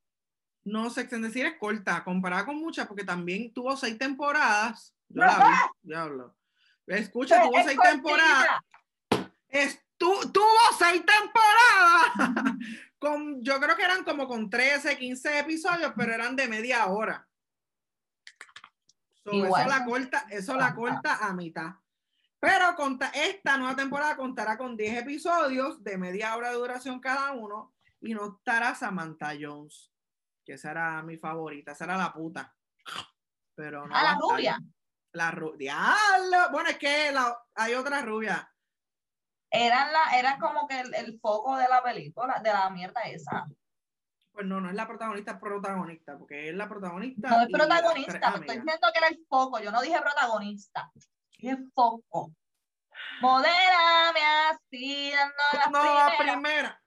No, 0.63 0.89
Sex 0.89 1.11
and 1.13 1.25
the 1.25 1.31
City 1.31 1.47
es 1.47 1.57
corta, 1.57 2.03
comparada 2.03 2.45
con 2.45 2.57
muchas, 2.57 2.87
porque 2.87 3.03
también 3.03 3.53
tuvo 3.53 3.75
seis 3.77 3.97
temporadas. 3.97 4.93
Yo 5.07 5.21
No 5.21 5.25
la 5.27 5.37
vi, 5.37 5.87
diablo. 5.89 6.35
Escucha, 6.85 7.41
tuvo 7.43 7.57
Es 7.57 7.65
seis 7.65 7.79
temporadas. 7.81 8.61
Es- 9.47 9.81
tu- 9.97 10.31
tuvo 10.31 10.45
seis 10.77 11.03
temporadas. 11.05 12.13
con, 12.99 13.43
yo 13.43 13.59
creo 13.59 13.75
que 13.75 13.83
eran 13.83 14.03
como 14.03 14.27
con 14.27 14.49
13, 14.49 14.97
15 14.97 15.39
episodios, 15.39 15.93
pero 15.95 16.13
eran 16.13 16.35
de 16.35 16.47
media 16.47 16.85
hora. 16.87 17.27
So, 19.23 19.31
eso 19.31 19.67
la 19.67 19.85
corta, 19.85 20.25
eso 20.29 20.55
la 20.55 20.73
corta 20.73 21.17
a 21.21 21.33
mitad. 21.33 21.71
Pero 22.39 22.75
conta- 22.75 23.11
esta 23.13 23.57
nueva 23.57 23.75
temporada 23.75 24.15
contará 24.15 24.57
con 24.57 24.77
10 24.77 24.99
episodios 25.01 25.83
de 25.83 25.97
media 25.97 26.35
hora 26.37 26.49
de 26.49 26.55
duración 26.55 26.99
cada 26.99 27.31
uno 27.33 27.73
y 28.01 28.13
no 28.13 28.37
estará 28.37 28.73
Samantha 28.75 29.31
Jones, 29.39 29.91
que 30.45 30.53
esa 30.53 30.71
era 30.71 31.01
mi 31.03 31.17
favorita, 31.17 31.73
esa 31.73 31.83
era 31.85 31.97
la 31.97 32.13
puta. 32.13 32.55
Pero 33.55 33.85
no 33.87 33.93
A 33.95 33.97
va 33.97 34.03
la 34.03 34.11
estar. 34.13 34.29
rubia. 34.37 34.59
La 35.11 35.31
rubia. 35.31 35.57
¡Diablo! 35.57 36.51
Bueno, 36.51 36.69
es 36.69 36.77
que 36.77 37.11
la- 37.11 37.37
hay 37.55 37.73
otra 37.73 38.01
rubia. 38.03 38.49
Eran, 39.51 39.91
la, 39.91 40.17
eran 40.17 40.39
como 40.39 40.67
que 40.67 40.79
el, 40.79 40.93
el 40.93 41.19
foco 41.19 41.57
de 41.57 41.67
la 41.67 41.81
película, 41.83 42.39
de 42.41 42.53
la 42.53 42.69
mierda 42.69 43.01
esa. 43.01 43.47
Pues 44.31 44.45
no, 44.45 44.61
no 44.61 44.69
es 44.69 44.75
la 44.75 44.87
protagonista, 44.87 45.31
es 45.31 45.37
protagonista, 45.39 46.17
porque 46.17 46.49
es 46.49 46.55
la 46.55 46.69
protagonista. 46.69 47.29
No 47.29 47.41
es 47.41 47.49
protagonista, 47.51 48.13
estoy 48.17 48.41
diciendo 48.41 48.87
que 48.93 48.99
era 48.99 49.07
el 49.07 49.25
foco, 49.27 49.59
yo 49.59 49.71
no 49.71 49.81
dije 49.81 49.99
protagonista. 49.99 50.89
Dije 51.39 51.57
foco. 51.73 52.33
Modérame 53.21 54.19
así, 54.49 55.11
dando 55.11 55.33
las 55.53 55.71
No, 55.71 55.83
la 55.83 56.13
primera. 56.17 56.83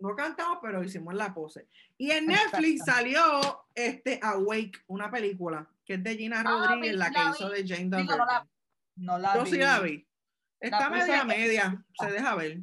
No 0.00 0.14
cantamos, 0.14 0.58
pero 0.62 0.82
hicimos 0.82 1.14
la 1.14 1.34
pose. 1.34 1.68
Y 1.98 2.12
en 2.12 2.26
Netflix 2.26 2.84
salió 2.84 3.66
este 3.74 4.20
Awake, 4.22 4.84
una 4.86 5.10
película 5.10 5.68
que 5.84 5.94
es 5.94 6.02
de 6.04 6.16
Gina 6.16 6.40
Ah, 6.40 6.44
Rodríguez, 6.44 6.94
la 6.96 7.10
que 7.10 7.18
la 7.18 7.30
hizo 7.30 7.48
de 7.50 7.66
Jane 7.66 7.96
Digo, 7.96 8.16
no 8.16 8.24
la-. 8.24 8.46
No 8.96 9.18
la 9.18 9.34
Yo 9.34 9.44
vi. 9.44 9.50
sí 9.50 9.56
la 9.58 9.80
vi. 9.80 10.08
Está 10.60 10.88
media 10.90 11.24
media, 11.24 11.84
se 11.98 12.10
deja 12.10 12.34
ver. 12.36 12.58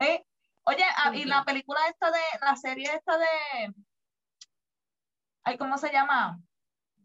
¿Eh? 0.00 0.24
Oye, 0.64 0.84
ah, 0.96 1.14
y 1.14 1.22
Ok. 1.22 1.26
la 1.26 1.44
película 1.44 1.80
esta 1.88 2.10
de, 2.10 2.20
la 2.40 2.56
serie 2.56 2.86
esta 2.94 3.18
de, 3.18 3.74
ay, 5.44 5.58
¿cómo 5.58 5.76
se 5.78 5.92
llama? 5.92 6.40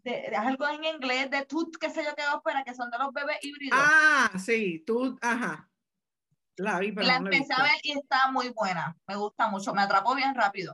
De, 0.04 0.12
de 0.30 0.36
algo 0.36 0.68
en 0.68 0.84
inglés, 0.84 1.30
de 1.30 1.46
Tooth, 1.46 1.76
qué 1.80 1.90
sé 1.90 2.04
yo 2.04 2.16
qué 2.16 2.24
ópera, 2.34 2.64
que 2.64 2.74
son 2.74 2.90
de 2.90 2.98
los 2.98 3.12
bebés 3.14 3.38
híbridos. 3.42 3.78
Ah, 3.82 4.32
sí, 4.38 4.84
tú, 4.86 5.18
ajá. 5.22 5.70
La 6.56 6.80
vi, 6.80 6.92
pero 6.92 7.08
la 7.08 7.20
no 7.20 7.30
la 7.30 7.32
he 7.32 7.38
empecé 7.38 7.54
a 7.54 7.64
ver 7.64 7.80
y 7.84 7.98
está 7.98 8.32
muy 8.32 8.50
buena. 8.50 8.98
Me 9.08 9.16
gusta 9.16 9.48
mucho, 9.50 9.74
me 9.74 9.82
atrapó 9.82 10.16
bien 10.16 10.36
rápido. 10.36 10.74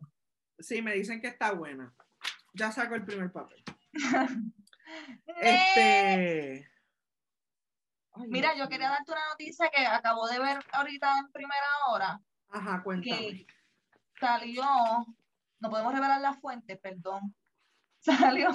Sí, 0.60 0.82
me 0.82 0.94
dicen 0.94 1.22
que 1.22 1.28
está 1.28 1.52
buena. 1.52 1.94
Ya 2.54 2.72
saco 2.72 2.96
el 2.96 3.06
primer 3.06 3.32
papel. 3.32 3.64
Este. 5.42 6.70
Ay, 8.14 8.28
Mira, 8.30 8.56
yo 8.56 8.70
quería 8.70 8.90
darte 8.90 9.12
una 9.12 9.28
noticia 9.30 9.70
que 9.70 9.86
acabo 9.86 10.28
de 10.28 10.40
ver 10.40 10.64
ahorita 10.72 11.20
en 11.20 11.32
primera 11.32 11.68
hora. 11.90 12.22
Ajá, 12.50 12.82
cuéntame. 12.84 13.46
que 13.46 13.48
salió, 14.20 14.64
no 15.60 15.70
podemos 15.70 15.94
revelar 15.94 16.22
la 16.22 16.34
fuente, 16.36 16.78
perdón. 16.78 17.36
Salió, 18.00 18.50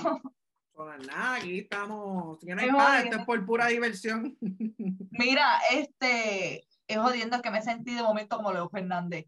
Nada, 1.07 1.35
aquí 1.37 1.61
estamos. 1.61 2.39
Que 2.41 2.55
no 2.55 2.61
hay 2.63 2.71
jodiendo. 2.71 3.05
esto 3.05 3.17
es 3.19 3.25
por 3.27 3.45
pura 3.47 3.67
diversión. 3.67 4.37
mira, 5.11 5.61
este, 5.73 6.67
es 6.87 6.99
jodiendo 6.99 7.41
que 7.43 7.51
me 7.51 7.63
sentí 7.63 7.95
de 7.95 8.03
momento 8.03 8.37
como 8.37 8.53
Leo 8.53 8.69
Fernández. 8.69 9.27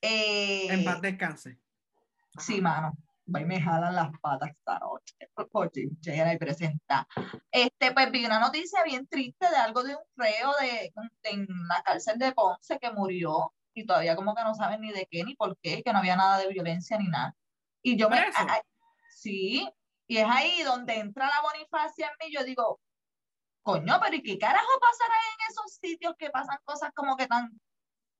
Eh, 0.00 0.66
en 0.72 0.84
paz 0.84 1.00
descanse. 1.00 1.58
Sí, 2.38 2.60
mano. 2.60 2.92
Va 3.34 3.40
y 3.40 3.46
me 3.46 3.58
jalan 3.60 3.94
las 3.94 4.10
patas 4.20 4.50
esta 4.50 4.78
noche. 4.80 5.14
Por 5.50 5.72
Llegar 5.72 6.34
y 6.34 6.38
presenta. 6.38 7.08
Este, 7.50 7.92
pues 7.92 8.10
vi 8.10 8.26
una 8.26 8.38
noticia 8.38 8.82
bien 8.84 9.06
triste 9.06 9.48
de 9.48 9.56
algo 9.56 9.82
de 9.82 9.94
un 9.96 10.02
reo 10.16 10.52
de, 10.60 10.92
en 11.22 11.46
la 11.66 11.82
cárcel 11.82 12.18
de 12.18 12.32
Ponce 12.32 12.78
que 12.78 12.90
murió 12.92 13.54
y 13.72 13.86
todavía 13.86 14.14
como 14.14 14.34
que 14.34 14.42
no 14.44 14.54
saben 14.54 14.82
ni 14.82 14.92
de 14.92 15.08
qué 15.10 15.24
ni 15.24 15.34
por 15.36 15.56
qué, 15.62 15.82
que 15.82 15.92
no 15.92 15.98
había 16.00 16.16
nada 16.16 16.38
de 16.38 16.48
violencia 16.48 16.98
ni 16.98 17.08
nada. 17.08 17.34
Y 17.82 17.96
yo 17.96 18.10
me, 18.10 18.20
¿Preso? 18.20 18.38
a- 18.40 18.42
a- 18.56 18.62
sí, 19.10 19.68
Y 20.06 20.18
es 20.18 20.26
ahí 20.28 20.62
donde 20.62 20.98
entra 20.98 21.26
la 21.26 21.40
Bonifacia 21.42 22.08
en 22.08 22.26
mí. 22.26 22.34
Yo 22.34 22.44
digo, 22.44 22.80
coño, 23.62 23.98
pero 24.02 24.16
¿y 24.16 24.22
qué 24.22 24.38
carajo 24.38 24.68
pasará 24.80 25.14
en 25.14 25.50
esos 25.50 25.78
sitios 25.80 26.14
que 26.18 26.30
pasan 26.30 26.58
cosas 26.64 26.90
como 26.94 27.16
que 27.16 27.26
tan 27.26 27.58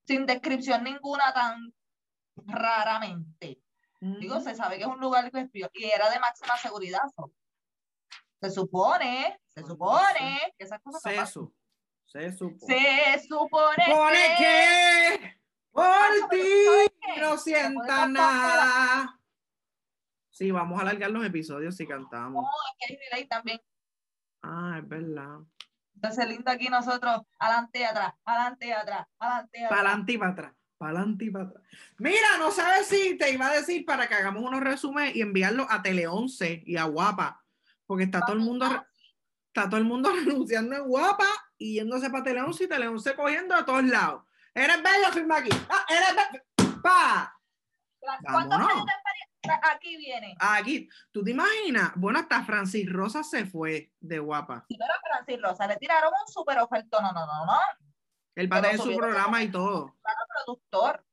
sin 0.06 0.26
descripción 0.26 0.84
ninguna, 0.84 1.32
tan 1.32 1.74
raramente? 2.36 3.60
Digo, 4.00 4.38
se 4.40 4.54
sabe 4.54 4.76
que 4.76 4.82
es 4.82 4.88
un 4.88 5.00
lugar 5.00 5.30
que 5.30 5.48
y 5.72 5.84
era 5.84 6.10
de 6.10 6.18
máxima 6.18 6.58
seguridad. 6.58 7.00
Se 8.40 8.50
supone, 8.50 9.40
se 9.48 9.62
supone 9.62 10.54
que 10.58 10.64
esas 10.64 10.78
cosas 10.82 11.00
se, 11.00 11.26
su, 11.26 11.54
se 12.06 12.32
supone. 12.32 13.76
Se 13.76 13.90
supone 13.90 14.18
que, 14.36 15.18
que 15.20 15.40
por 15.72 16.28
ti 16.28 17.20
no 17.20 17.38
sienta 17.38 18.06
nada. 18.06 19.18
Sí, 20.34 20.50
vamos 20.50 20.80
a 20.80 20.82
alargar 20.82 21.12
los 21.12 21.24
episodios 21.24 21.76
si 21.76 21.86
cantamos. 21.86 22.42
No, 22.42 22.50
es 22.50 22.76
que 22.88 22.92
hay 22.92 23.00
delay 23.04 23.28
también. 23.28 23.60
Ah, 24.42 24.80
es 24.82 24.88
verdad. 24.88 25.38
Entonces, 25.94 26.28
lindo 26.28 26.50
aquí 26.50 26.66
nosotros, 26.68 27.22
adelante 27.38 27.78
y 27.78 27.82
atrás, 27.84 28.14
adelante 28.24 28.66
y 28.66 28.72
atrás, 28.72 29.06
adelante 29.20 29.58
y 29.58 29.62
atrás. 29.62 29.70
Para 29.70 29.90
adelante 29.90 30.12
y 30.12 30.18
para 30.18 30.32
atrás, 30.32 30.52
para 30.76 30.90
adelante 30.90 31.24
y 31.24 31.30
para 31.30 31.44
atrás. 31.44 31.62
Mira, 31.98 32.28
no 32.40 32.50
sabes 32.50 32.88
si 32.88 33.16
te 33.16 33.30
iba 33.30 33.46
a 33.46 33.54
decir 33.54 33.84
para 33.84 34.08
que 34.08 34.14
hagamos 34.14 34.42
unos 34.42 34.60
resúmenes 34.60 35.14
y 35.14 35.20
enviarlo 35.20 35.68
a 35.70 35.82
Tele 35.82 36.08
11 36.08 36.64
y 36.66 36.76
a 36.78 36.84
Guapa, 36.84 37.44
porque 37.86 38.02
está 38.02 38.20
todo 38.22 38.32
el 38.32 38.42
mundo, 38.42 38.66
está 39.46 39.68
todo 39.68 39.78
el 39.78 39.84
mundo 39.84 40.10
renunciando 40.26 40.74
en 40.74 40.88
Guapa 40.88 41.28
y 41.58 41.74
yéndose 41.74 42.10
para 42.10 42.24
Tele 42.24 42.42
11 42.42 42.64
y 42.64 42.68
Tele 42.68 42.88
11 42.88 43.14
cogiendo 43.14 43.54
a 43.54 43.64
todos 43.64 43.84
lados. 43.84 44.24
Eres 44.52 44.82
bello, 44.82 45.12
firma 45.12 45.36
aquí. 45.36 45.50
Ah, 45.68 45.86
eres 45.88 46.08
bello. 46.16 46.82
Pa. 46.82 47.40
¿Cuántos 48.00 48.58
años 48.58 48.84
Aquí 49.72 49.96
viene. 49.96 50.36
Aquí, 50.38 50.88
¿tú 51.12 51.22
te 51.22 51.30
imaginas? 51.30 51.92
Bueno, 51.96 52.18
hasta 52.18 52.42
Francis 52.44 52.90
Rosa 52.90 53.22
se 53.22 53.46
fue 53.46 53.92
de 54.00 54.18
guapa. 54.18 54.64
Sí, 54.68 54.76
pero 54.78 54.92
Francis 55.02 55.42
Rosa 55.42 55.66
le 55.66 55.76
tiraron 55.76 56.12
un 56.12 56.32
súper 56.32 56.58
ofertón. 56.58 57.02
No, 57.02 57.12
no, 57.12 57.26
no, 57.26 57.46
no. 57.46 57.58
El 58.34 58.48
padre 58.48 58.72
de 58.72 58.78
su 58.78 58.96
programa 58.96 59.42
y 59.42 59.50
todo. 59.50 59.94
Claro, 60.02 60.20
productor. 60.44 61.04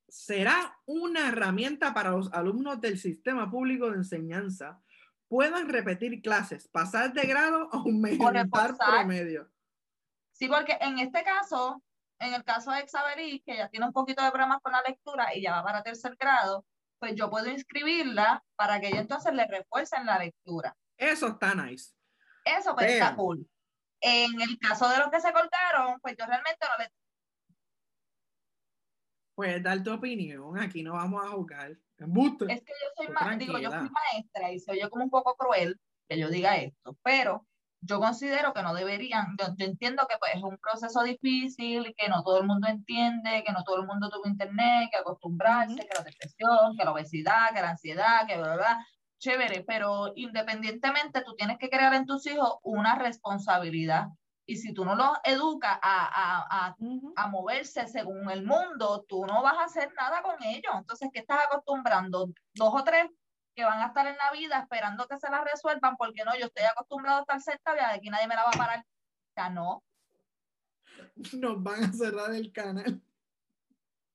Será 0.08 0.78
una 0.86 1.30
herramienta 1.30 1.94
para 1.94 2.12
los 2.12 2.32
alumnos 2.34 2.82
del 2.82 3.00
sistema 3.00 3.50
público 3.50 3.90
de 3.90 3.98
enseñanza 3.98 4.82
puedan 5.30 5.70
repetir 5.70 6.22
clases, 6.22 6.68
pasar 6.68 7.14
de 7.14 7.22
grado 7.26 7.70
o 7.72 7.78
aumentar 7.78 8.76
promedio. 8.76 9.50
Sí, 10.34 10.48
porque 10.48 10.78
en 10.82 11.00
este 11.00 11.24
caso, 11.24 11.82
en 12.20 12.34
el 12.34 12.44
caso 12.44 12.72
de 12.72 12.88
Xaverí, 12.88 13.42
que 13.46 13.58
ya 13.58 13.70
tiene 13.70 13.86
un 13.86 13.94
poquito 13.94 14.24
de 14.24 14.32
problemas 14.32 14.60
con 14.62 14.72
la 14.74 14.82
lectura 14.82 15.36
y 15.36 15.42
ya 15.42 15.54
va 15.54 15.64
para 15.64 15.84
tercer 15.84 16.16
grado, 16.18 16.66
pues 17.00 17.16
yo 17.16 17.30
puedo 17.30 17.48
inscribirla 17.50 18.44
para 18.56 18.80
que 18.80 18.88
ella 18.90 19.00
entonces 19.00 19.34
le 19.34 19.48
refuercen 19.48 20.06
la 20.06 20.20
lectura. 20.20 20.76
Eso 20.98 21.28
está 21.28 21.56
nice. 21.56 21.94
Eso 22.44 22.76
pues 22.76 22.92
está 22.92 23.16
cool. 23.16 23.48
En 24.02 24.40
el 24.42 24.58
caso 24.60 24.88
de 24.90 24.98
los 24.98 25.10
que 25.10 25.22
se 25.22 25.32
cortaron, 25.32 26.00
pues 26.02 26.16
yo 26.18 26.26
realmente 26.26 26.66
no 26.68 26.84
le... 26.84 26.92
Puedes 29.36 29.64
dar 29.64 29.82
tu 29.82 29.94
opinión, 29.94 30.60
aquí 30.60 30.84
no 30.84 30.94
vamos 30.94 31.26
a 31.26 31.30
jugar. 31.30 31.78
Es 32.00 32.62
que 32.62 32.74
yo 32.82 32.88
soy, 32.96 33.38
digo, 33.38 33.58
yo 33.58 33.70
soy 33.70 33.90
maestra 33.90 34.52
y 34.52 34.60
soy 34.60 34.80
yo 34.80 34.90
como 34.90 35.04
un 35.04 35.10
poco 35.10 35.36
cruel 35.36 35.78
que 36.08 36.18
yo 36.18 36.30
diga 36.30 36.56
esto, 36.56 36.98
pero 37.04 37.46
yo 37.82 38.00
considero 38.00 38.54
que 38.54 38.62
no 38.62 38.74
deberían, 38.74 39.36
yo, 39.40 39.54
entiendo 39.58 40.06
que 40.10 40.18
pues, 40.20 40.36
es 40.36 40.44
un 40.44 40.58
proceso 40.58 41.02
difícil, 41.04 41.94
que 41.98 42.10
no 42.10 42.24
todo 42.24 42.40
el 42.40 42.48
mundo 42.48 42.68
entiende, 42.68 43.44
que 43.46 43.54
no 43.54 43.64
todo 43.64 43.78
el 43.78 43.88
mundo 43.88 44.10
tuvo 44.10 44.28
internet, 44.28 44.90
que 44.92 44.98
acostumbrarse, 44.98 45.76
que 45.76 45.98
la 45.98 46.04
depresión, 46.04 46.78
que 46.78 46.84
la 46.84 46.92
obesidad, 46.92 47.54
que 47.54 47.62
la 47.62 47.72
ansiedad, 47.72 48.28
que 48.28 48.38
bla, 48.38 48.56
bla, 48.56 48.86
chévere, 49.20 49.64
pero 49.66 50.12
independientemente 50.16 51.22
tú 51.22 51.36
tienes 51.36 51.58
que 51.58 51.70
crear 51.70 51.94
en 51.94 52.06
tus 52.06 52.26
hijos 52.28 52.56
una 52.64 52.96
responsabilidad. 52.96 54.08
Y 54.46 54.56
si 54.58 54.74
tú 54.74 54.84
no 54.84 54.96
los 54.96 55.12
educas 55.24 55.78
a, 55.82 56.06
a, 56.06 56.70
a, 56.70 56.76
a, 57.16 57.28
moverse 57.28 57.88
según 57.88 58.32
el 58.32 58.44
mundo, 58.44 59.06
tú 59.08 59.24
no 59.28 59.44
vas 59.44 59.58
a 59.60 59.66
hacer 59.66 59.94
nada 59.94 60.24
con 60.24 60.42
ellos. 60.44 60.74
Entonces, 60.76 61.10
¿qué 61.14 61.20
estás 61.20 61.46
acostumbrando? 61.46 62.30
Dos 62.56 62.74
o 62.74 62.84
tres 62.84 63.06
que 63.60 63.66
van 63.66 63.82
a 63.82 63.88
estar 63.88 64.08
en 64.08 64.16
la 64.16 64.32
vida 64.32 64.58
esperando 64.58 65.06
que 65.06 65.18
se 65.18 65.30
las 65.30 65.44
resuelvan, 65.44 65.98
porque 65.98 66.24
no, 66.24 66.34
yo 66.38 66.46
estoy 66.46 66.64
acostumbrado 66.64 67.20
a 67.20 67.22
estar 67.22 67.42
cerca, 67.42 67.74
de 67.74 67.82
aquí 67.82 68.10
nadie 68.10 68.28
me 68.28 68.36
la 68.36 68.44
va 68.44 68.50
a 68.50 68.58
parar. 68.58 68.86
Sea, 69.36 69.50
no. 69.50 69.84
Nos 71.34 71.62
van 71.62 71.84
a 71.84 71.92
cerrar 71.92 72.34
el 72.34 72.54
canal. 72.54 73.02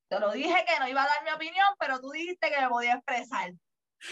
Te 0.08 0.18
lo 0.18 0.32
dije 0.32 0.64
que 0.66 0.80
no 0.80 0.88
iba 0.88 1.02
a 1.02 1.06
dar 1.06 1.24
mi 1.24 1.30
opinión, 1.30 1.66
pero 1.78 2.00
tú 2.00 2.10
dijiste 2.10 2.50
que 2.50 2.58
me 2.58 2.68
podía 2.68 2.94
expresar. 2.94 3.52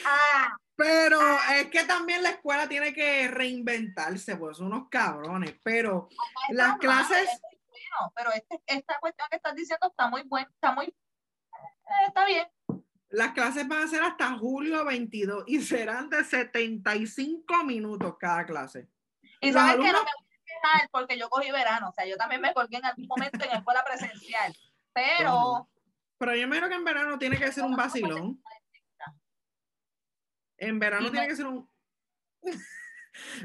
Ah, 0.04 0.54
pero 0.76 1.18
ah. 1.20 1.56
es 1.56 1.68
que 1.68 1.84
también 1.84 2.22
la 2.22 2.30
escuela 2.30 2.68
tiene 2.68 2.92
que 2.92 3.28
reinventarse, 3.28 4.36
pues 4.36 4.58
son 4.58 4.66
unos 4.66 4.88
cabrones. 4.90 5.54
Pero 5.62 6.08
las 6.50 6.76
clases. 6.76 7.40
pero 8.14 8.32
este, 8.32 8.60
esta 8.66 8.98
cuestión 9.00 9.28
que 9.30 9.36
estás 9.36 9.54
diciendo 9.54 9.88
está 9.88 10.08
muy 10.08 10.22
buena, 10.24 10.50
está 10.52 10.72
muy. 10.72 10.86
Eh, 10.86 12.06
está 12.06 12.26
bien. 12.26 12.46
Las 13.12 13.32
clases 13.32 13.68
van 13.68 13.82
a 13.82 13.88
ser 13.88 14.02
hasta 14.02 14.38
julio 14.38 14.86
22 14.86 15.44
y 15.46 15.60
serán 15.60 16.08
de 16.08 16.24
75 16.24 17.62
minutos 17.62 18.16
cada 18.18 18.46
clase. 18.46 18.88
Y 19.42 19.52
sabes 19.52 19.74
que 19.74 19.92
no 19.92 19.98
me 19.98 20.10
voy 20.10 20.32
a 20.32 20.44
quejar 20.46 20.88
porque 20.90 21.18
yo 21.18 21.28
cogí 21.28 21.50
verano, 21.50 21.90
o 21.90 21.92
sea, 21.92 22.06
yo 22.06 22.16
también 22.16 22.40
me 22.40 22.54
colgué 22.54 22.78
en 22.78 22.86
algún 22.86 23.06
momento 23.06 23.44
en 23.44 23.50
la 23.50 23.58
escuela 23.58 23.84
presencial, 23.84 24.56
pero... 24.94 25.68
Pero 26.16 26.36
yo 26.36 26.48
me 26.48 26.56
creo 26.56 26.70
que 26.70 26.74
en 26.74 26.84
verano 26.84 27.18
tiene 27.18 27.38
que 27.38 27.52
ser 27.52 27.64
un 27.64 27.76
vacilón. 27.76 28.42
En 30.56 30.78
verano 30.78 31.10
tiene 31.10 31.26
que 31.26 31.36
ser 31.36 31.46
un... 31.46 31.68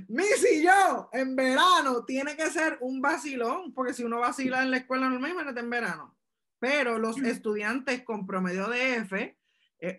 Missy 0.07 0.59
y 0.59 0.63
yo, 0.63 1.09
en 1.11 1.35
verano 1.35 2.05
tiene 2.05 2.37
que 2.37 2.49
ser 2.51 2.77
un 2.79 3.01
vacilón, 3.01 3.73
porque 3.73 3.93
si 3.93 4.05
uno 4.05 4.19
vacila 4.19 4.63
en 4.63 4.71
la 4.71 4.77
escuela 4.77 5.09
normal, 5.09 5.31
imagínate 5.31 5.59
en 5.59 5.69
verano. 5.69 6.17
Pero 6.59 6.97
los 6.99 7.17
estudiantes 7.17 8.03
con 8.03 8.25
promedio 8.25 8.69
de 8.69 8.95
F 8.97 9.36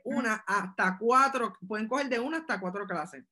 una 0.04 0.44
hasta 0.46 0.96
cuatro, 0.98 1.52
pueden 1.66 1.88
coger 1.88 2.08
de 2.08 2.18
una 2.18 2.38
hasta 2.38 2.60
cuatro 2.60 2.86
clases. 2.86 3.24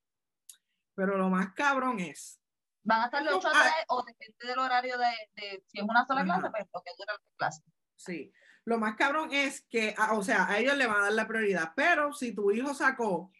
Pero 0.95 1.17
lo 1.17 1.29
más 1.29 1.53
cabrón 1.55 2.01
es. 2.01 2.41
Van 2.83 3.03
a 3.03 3.05
estar 3.07 3.23
de 3.23 3.31
8 3.31 3.49
a 3.49 3.51
3 3.51 3.63
o 3.89 4.05
depende 4.05 4.47
del 4.47 4.59
horario 4.59 4.97
de, 4.97 5.65
si 5.67 5.79
es 5.79 5.83
una 5.83 6.07
sola 6.07 6.23
clase, 6.23 6.49
pues 6.51 6.67
porque 6.71 6.91
dura 6.97 7.15
la 7.15 7.37
clase. 7.37 7.63
Sí. 7.97 8.33
Lo 8.65 8.79
más 8.79 8.97
cabrón 8.97 9.33
es 9.33 9.63
que, 9.69 9.95
ah, 9.99 10.15
o 10.15 10.23
sea, 10.23 10.49
a 10.49 10.59
ellos 10.59 10.77
le 10.77 10.87
van 10.87 10.99
a 10.99 11.05
dar 11.05 11.13
la 11.13 11.27
prioridad, 11.27 11.73
pero 11.75 12.13
si 12.13 12.33
tu 12.33 12.51
hijo 12.53 12.75
sacó 12.75 13.33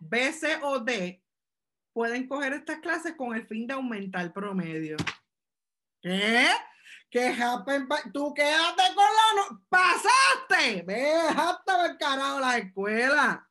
B, 0.00 0.32
C 0.32 0.58
o 0.62 0.78
D, 0.80 1.22
pueden 1.92 2.28
coger 2.28 2.52
estas 2.52 2.78
clases 2.80 3.14
con 3.14 3.34
el 3.34 3.46
fin 3.46 3.66
de 3.66 3.74
aumentar 3.74 4.22
el 4.22 4.32
promedio. 4.32 4.96
¿Qué? 6.02 6.46
Que 7.10 7.28
happen 7.28 7.88
tú 8.12 8.34
quédate 8.34 8.82
con 8.94 9.04
la 9.04 9.50
no 9.50 9.64
pasaste, 9.68 10.10
dejaste 10.84 11.72
el 11.84 11.98
carajo 11.98 12.40
la 12.40 12.58
escuela. 12.58 13.48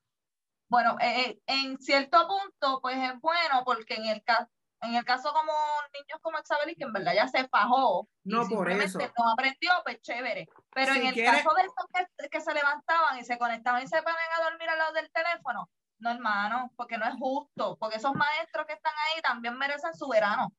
Bueno, 0.68 0.98
eh, 1.00 1.22
eh, 1.30 1.42
en 1.48 1.78
cierto 1.80 2.28
punto, 2.28 2.82
pues 2.82 2.98
es 2.98 3.20
bueno 3.22 3.64
porque 3.64 3.96
en 3.96 4.06
el 4.08 4.24
caso, 4.24 4.50
en 4.82 4.96
el 4.96 5.06
caso 5.06 5.32
como 5.32 5.54
niños 5.94 6.20
como 6.22 6.40
Isabel, 6.40 6.76
que 6.76 6.84
en 6.84 6.94
verdad 6.94 7.14
ya 7.14 7.28
se 7.28 7.48
fajó, 7.48 8.08
y 8.24 8.30
No, 8.30 8.48
por 8.48 8.70
eso. 8.72 9.00
no 9.00 9.30
aprendió, 9.32 9.72
pues 9.84 10.02
chévere. 10.02 10.48
Pero 10.74 10.94
Si 10.94 11.00
en 11.00 11.08
el 11.08 11.26
caso 11.26 11.54
de 11.56 11.62
estos 11.62 11.86
que, 11.94 12.30
que 12.30 12.42
se 12.42 12.54
levantaban 12.54 13.18
y 13.20 13.24
se 13.24 13.38
conectaban 13.38 13.84
y 13.84 13.88
se 13.88 14.02
ponen 14.02 14.18
a 14.38 14.44
dormir 14.44 14.70
al 14.70 14.78
lado 14.78 14.94
del 14.94 15.12
teléfono, 15.12 15.70
no, 16.00 16.12
hermano, 16.12 16.72
porque 16.76 16.98
no 16.98 17.06
es 17.06 17.16
justo, 17.16 17.78
porque 17.80 17.98
esos 17.98 18.14
maestros 18.14 18.66
que 18.66 18.74
están 18.74 18.94
ahí 18.94 19.22
también 19.22 19.58
merecen 19.58 19.94
su 19.94 20.08
verano. 20.08 20.52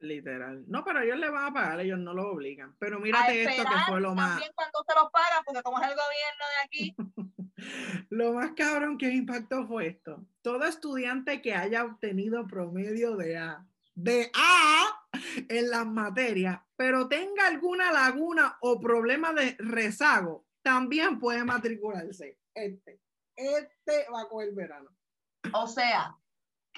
Literal. 0.00 0.64
No, 0.68 0.84
pero 0.84 1.00
ellos 1.00 1.18
le 1.18 1.28
van 1.28 1.46
a 1.46 1.52
pagar, 1.52 1.80
ellos 1.80 1.98
no 1.98 2.14
lo 2.14 2.30
obligan. 2.30 2.76
Pero 2.78 2.98
A 2.98 3.00
mírate 3.00 3.42
esto 3.42 3.64
que 3.64 3.78
fue 3.88 4.00
lo 4.00 4.14
más, 4.14 4.30
también 4.30 4.52
cuando 4.54 4.84
se 4.86 4.94
los 4.94 5.10
pagan, 5.10 5.42
porque 5.44 5.62
como 5.62 5.80
es 5.80 5.88
el 5.88 5.96
gobierno 5.96 6.44
de 6.54 6.64
aquí, 6.64 6.96
lo 8.10 8.32
más 8.32 8.52
cabrón 8.52 8.96
que 8.96 9.10
impactó 9.10 9.66
fue 9.66 9.88
esto. 9.88 10.24
Todo 10.42 10.64
estudiante 10.64 11.42
que 11.42 11.54
haya 11.54 11.84
obtenido 11.84 12.46
promedio 12.46 13.16
de 13.16 13.38
A, 13.38 13.66
de 13.94 14.30
A 14.34 15.08
en 15.48 15.70
las 15.70 15.86
materias, 15.86 16.60
pero 16.76 17.08
tenga 17.08 17.48
alguna 17.48 17.90
laguna 17.90 18.56
o 18.60 18.80
problema 18.80 19.32
de 19.32 19.56
rezago, 19.58 20.46
también 20.62 21.18
puede 21.18 21.42
matricularse. 21.42 22.38
Este, 22.54 23.00
este 23.34 24.06
va 24.12 24.22
a 24.22 24.28
coger 24.28 24.52
verano. 24.52 24.90
O 25.54 25.66
sea, 25.66 26.17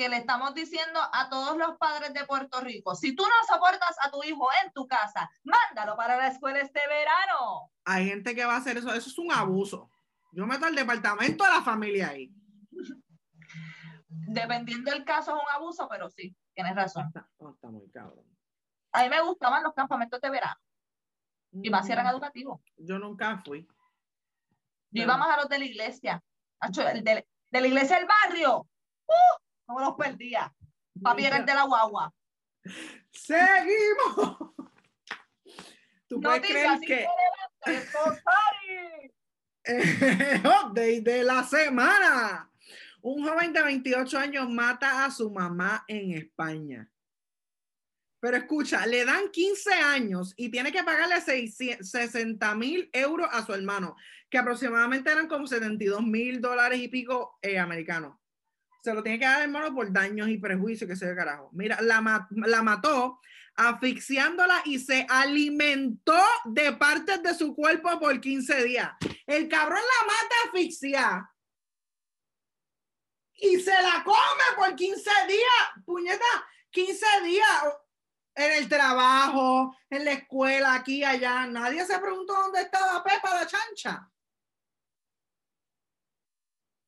que 0.00 0.08
le 0.08 0.16
estamos 0.16 0.54
diciendo 0.54 0.98
a 1.12 1.28
todos 1.28 1.58
los 1.58 1.76
padres 1.76 2.14
de 2.14 2.24
Puerto 2.24 2.58
Rico, 2.62 2.94
si 2.94 3.14
tú 3.14 3.22
no 3.22 3.54
soportas 3.54 3.94
a 4.02 4.10
tu 4.10 4.24
hijo 4.24 4.48
en 4.64 4.72
tu 4.72 4.86
casa, 4.86 5.30
mándalo 5.44 5.94
para 5.94 6.16
la 6.16 6.28
escuela 6.28 6.58
este 6.58 6.80
verano. 6.88 7.70
Hay 7.84 8.08
gente 8.08 8.34
que 8.34 8.46
va 8.46 8.54
a 8.54 8.56
hacer 8.56 8.78
eso, 8.78 8.88
eso 8.94 9.10
es 9.10 9.18
un 9.18 9.30
abuso. 9.30 9.90
Yo 10.32 10.46
meto 10.46 10.64
al 10.64 10.74
departamento 10.74 11.44
de 11.44 11.50
la 11.50 11.60
familia 11.60 12.08
ahí. 12.08 12.32
Dependiendo 14.08 14.90
del 14.90 15.04
caso 15.04 15.36
es 15.36 15.42
un 15.42 15.50
abuso, 15.54 15.86
pero 15.86 16.08
sí, 16.08 16.34
tienes 16.54 16.74
razón. 16.74 17.04
Está, 17.08 17.68
muy 17.68 17.90
cabrón. 17.90 18.24
A 18.92 19.02
mí 19.02 19.10
me 19.10 19.20
gustaban 19.20 19.62
los 19.62 19.74
campamentos 19.74 20.18
de 20.18 20.30
verano 20.30 20.60
y 21.52 21.68
más 21.68 21.84
si 21.84 21.92
eran 21.92 22.06
educativos. 22.06 22.62
Yo 22.78 22.98
nunca 22.98 23.36
fui. 23.44 23.68
Yo 24.92 25.02
iba 25.02 25.18
más 25.18 25.36
a 25.36 25.42
los 25.42 25.48
de 25.50 25.58
la 25.58 25.64
iglesia. 25.66 26.24
De 26.72 27.60
la 27.60 27.66
iglesia 27.66 27.98
del 27.98 28.06
barrio. 28.06 28.60
¡Uh! 29.06 29.49
No 29.70 29.76
me 29.78 29.84
los 29.84 29.94
perdía. 29.94 30.52
Papi 31.00 31.26
era 31.26 31.36
el 31.36 31.46
de 31.46 31.54
la 31.54 31.62
guagua. 31.62 32.12
Seguimos. 33.12 34.54
Tú 36.08 36.20
puedes 36.20 36.42
Noticias 36.42 36.80
creer 36.80 37.08
que 37.64 37.78
eh, 39.64 40.42
update 40.44 41.02
de 41.02 41.22
la 41.22 41.44
semana. 41.44 42.50
Un 43.02 43.24
joven 43.24 43.52
de 43.52 43.62
28 43.62 44.18
años 44.18 44.50
mata 44.50 45.04
a 45.04 45.10
su 45.12 45.30
mamá 45.30 45.84
en 45.86 46.16
España. 46.18 46.90
Pero 48.18 48.36
escucha, 48.36 48.84
le 48.86 49.04
dan 49.04 49.30
15 49.30 49.72
años 49.72 50.34
y 50.36 50.50
tiene 50.50 50.72
que 50.72 50.82
pagarle 50.82 51.20
600 51.20 51.88
60 51.88 52.54
mil 52.56 52.90
euros 52.92 53.28
a 53.30 53.46
su 53.46 53.54
hermano, 53.54 53.94
que 54.28 54.36
aproximadamente 54.36 55.12
eran 55.12 55.28
como 55.28 55.46
72 55.46 56.02
mil 56.02 56.40
dólares 56.40 56.80
y 56.80 56.88
pico 56.88 57.38
eh, 57.40 57.56
americanos. 57.56 58.19
Se 58.82 58.94
lo 58.94 59.02
tiene 59.02 59.18
que 59.18 59.24
dar 59.26 59.42
hermano 59.42 59.74
por 59.74 59.92
daños 59.92 60.28
y 60.28 60.38
prejuicios, 60.38 60.88
que 60.88 60.96
se 60.96 61.06
de 61.06 61.14
carajo. 61.16 61.50
Mira, 61.52 61.80
la, 61.82 62.00
ma- 62.00 62.26
la 62.30 62.62
mató 62.62 63.20
asfixiándola 63.56 64.62
y 64.64 64.78
se 64.78 65.06
alimentó 65.08 66.18
de 66.46 66.72
partes 66.72 67.22
de 67.22 67.34
su 67.34 67.54
cuerpo 67.54 67.98
por 68.00 68.18
15 68.20 68.64
días. 68.64 68.90
El 69.26 69.48
cabrón 69.48 69.78
la 69.78 70.06
mata 70.06 70.34
asfixiada 70.46 71.30
y 73.34 73.58
se 73.60 73.70
la 73.82 74.02
come 74.04 74.44
por 74.56 74.74
15 74.74 75.10
días. 75.28 75.84
Puñeta, 75.84 76.24
15 76.70 77.06
días 77.24 77.48
en 78.34 78.52
el 78.52 78.68
trabajo, 78.68 79.76
en 79.90 80.04
la 80.04 80.12
escuela, 80.12 80.74
aquí, 80.74 81.04
allá. 81.04 81.46
Nadie 81.46 81.84
se 81.84 81.98
preguntó 81.98 82.32
dónde 82.34 82.62
estaba 82.62 83.02
Pepa 83.02 83.34
la 83.34 83.46
chancha. 83.46 84.08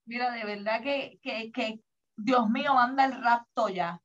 Mira, 0.04 0.30
de 0.32 0.44
verdad 0.44 0.82
que, 0.82 1.18
que, 1.22 1.52
que 1.52 1.80
Dios 2.16 2.48
mío, 2.48 2.74
manda 2.74 3.04
el 3.04 3.22
rapto 3.22 3.68
ya. 3.68 4.00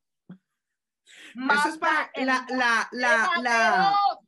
Eso 1.35 1.69
es 1.69 1.77
para 1.77 1.93
Manda 1.93 2.11
el 2.13 2.25
la, 2.25 2.89
la, 2.91 3.31
la, 3.41 3.95
O 4.13 4.23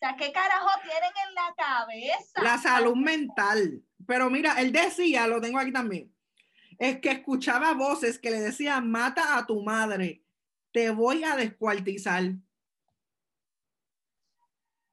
sea, 0.00 0.16
¿qué 0.16 0.32
carajo 0.32 0.68
tienen 0.82 1.12
en 1.28 1.34
la 1.34 1.54
cabeza? 1.56 2.42
la 2.42 2.58
salud 2.58 2.96
mental. 2.96 3.82
Pero 4.06 4.30
mira, 4.30 4.60
él 4.60 4.72
decía, 4.72 5.26
lo 5.26 5.40
tengo 5.40 5.58
aquí 5.58 5.72
también, 5.72 6.14
es 6.78 7.00
que 7.00 7.10
escuchaba 7.10 7.74
voces 7.74 8.18
que 8.18 8.30
le 8.30 8.40
decían, 8.40 8.90
mata 8.90 9.36
a 9.36 9.46
tu 9.46 9.62
madre, 9.62 10.22
te 10.72 10.90
voy 10.90 11.24
a 11.24 11.36
descuartizar. 11.36 12.22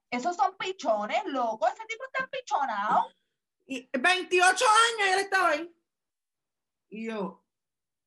Esos 0.09 0.35
son 0.35 0.55
pichones, 0.57 1.23
loco. 1.25 1.67
Ese 1.67 1.85
tipo 1.85 2.03
está 2.05 2.27
pichonado. 2.27 3.07
Y 3.67 3.89
28 3.97 4.65
años 4.65 5.13
él 5.13 5.19
estaba 5.19 5.49
ahí. 5.49 5.75
Y 6.89 7.07
yo, 7.07 7.45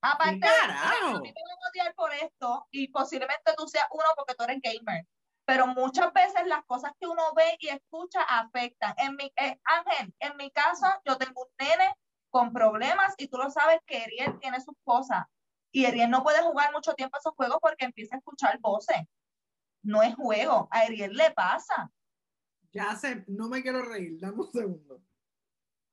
Aparte, 0.01 0.47
a 0.47 1.19
mí 1.21 1.29
me 1.29 1.33
van 1.33 1.59
a 1.65 1.69
odiar 1.71 1.95
por 1.95 2.13
esto 2.15 2.69
y 2.71 2.89
posiblemente 2.89 3.53
tú 3.57 3.67
seas 3.67 3.87
uno 3.91 4.05
porque 4.17 4.35
tú 4.35 4.45
eres 4.45 4.61
gamer. 4.63 5.07
Pero 5.45 5.67
muchas 5.67 6.13
veces 6.13 6.47
las 6.47 6.65
cosas 6.67 6.93
que 7.01 7.07
uno 7.07 7.23
ve 7.35 7.57
y 7.59 7.69
escucha 7.69 8.23
afectan. 8.23 8.95
En 8.99 9.17
mi, 9.17 9.33
eh, 9.37 9.59
Ángel, 9.65 10.15
en 10.21 10.37
mi 10.37 10.51
casa 10.51 11.01
yo 11.05 11.17
tengo 11.17 11.43
un 11.43 11.67
nene 11.67 11.95
con 12.31 12.53
problemas 12.53 13.15
y 13.17 13.29
tú 13.29 13.39
lo 13.39 13.51
sabes 13.51 13.81
que 13.87 14.03
Ariel 14.03 14.39
tiene 14.39 14.61
sus 14.61 14.77
cosas. 14.85 15.25
Y 15.73 15.87
Ariel 15.87 16.11
no 16.11 16.23
puede 16.23 16.43
jugar 16.43 16.73
mucho 16.73 16.95
tiempo 16.95 17.17
a 17.17 17.21
esos 17.21 17.35
juegos 17.35 17.59
porque 17.61 17.87
empieza 17.87 18.15
a 18.15 18.19
escuchar 18.19 18.59
voces. 18.61 18.99
No 19.83 20.03
es 20.03 20.15
juego. 20.15 20.69
A 20.71 20.81
Ariel 20.81 21.15
le 21.15 21.31
pasa. 21.33 21.91
ya 22.71 22.95
sé, 22.95 23.25
no 23.27 23.49
me 23.49 23.63
quiero 23.63 23.83
reír, 23.83 24.19
dame 24.21 24.43
un 24.43 24.53
segundo. 24.53 25.03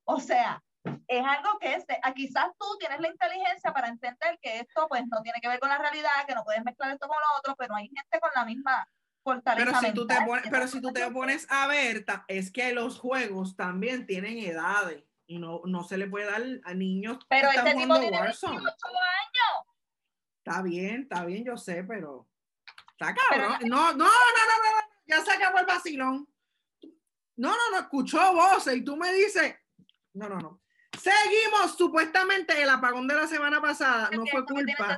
O 0.06 0.20
sea, 0.20 0.64
es 1.08 1.26
algo 1.26 1.58
que 1.60 1.74
es, 1.74 1.86
ah, 2.04 2.14
quizás 2.14 2.48
tú 2.60 2.66
tienes 2.80 3.00
la 3.00 3.10
inteligencia 3.10 3.74
para 3.74 3.88
entender 3.88 4.40
que 4.42 4.60
esto 4.60 4.88
pues 4.88 5.04
no 5.08 5.22
tiene 5.22 5.40
que 5.42 5.48
ver 5.48 5.60
con 5.60 5.70
la 5.70 5.78
realidad, 5.78 6.12
que 6.28 6.36
no 6.36 6.44
puedes 6.44 6.64
mezclar 6.64 6.92
esto 6.92 7.08
con 7.08 7.18
lo 7.18 7.40
otro, 7.40 7.56
pero 7.58 7.76
hay 7.76 7.88
gente 7.88 8.20
con 8.20 8.32
la 8.36 8.46
misma 8.46 8.88
fortaleza 9.24 9.66
Pero 9.66 9.80
si 9.80 9.94
tú 9.94 10.08
te 10.08 10.16
pones, 10.26 10.46
pero 10.50 10.68
si 10.68 10.82
tú 10.82 10.94
te 10.94 11.12
pones 11.12 11.48
a 11.50 11.68
ver, 11.68 12.06
es 12.28 12.52
que 12.52 12.74
los 12.74 13.00
juegos 13.00 13.56
también 13.56 14.06
tienen 14.06 14.38
edades 14.38 15.04
y 15.28 15.40
no, 15.40 15.62
no 15.66 15.84
se 15.84 15.98
le 15.98 16.08
puede 16.08 16.30
dar 16.30 16.44
a 16.64 16.74
niños 16.74 17.18
que 17.20 17.26
Pero 17.30 17.50
están 17.50 17.68
este 17.68 17.82
tipo 17.82 18.00
tiene 18.00 18.20
Warzone. 18.20 18.58
28 18.58 18.88
años. 18.88 19.76
Está 20.44 20.62
bien, 20.62 21.02
está 21.02 21.26
bien, 21.26 21.44
yo 21.44 21.58
sé, 21.58 21.84
pero 21.84 22.28
está 22.92 23.16
Pero 23.32 23.48
cabrón. 23.48 23.70
No, 23.70 23.92
no, 23.94 23.94
no, 23.94 24.06
no, 24.06 24.06
no, 24.06 24.82
no, 24.82 24.88
ya 25.08 25.22
se 25.22 25.32
acabó 25.32 25.58
el 25.58 25.66
vacilón. 25.66 26.30
No, 27.38 27.50
no, 27.50 27.72
no, 27.72 27.80
escuchó 27.80 28.34
voces 28.34 28.78
y 28.78 28.84
tú 28.84 28.96
me 28.96 29.12
dices, 29.12 29.56
no, 30.16 30.30
no, 30.30 30.40
no. 30.40 30.62
Seguimos, 30.98 31.78
supuestamente 31.78 32.62
el 32.62 32.70
apagón 32.70 33.08
de 33.08 33.16
la 33.16 33.28
semana 33.28 33.62
pasada 33.62 34.10
no 34.12 34.26
fue 34.26 34.46
culpa. 34.46 34.98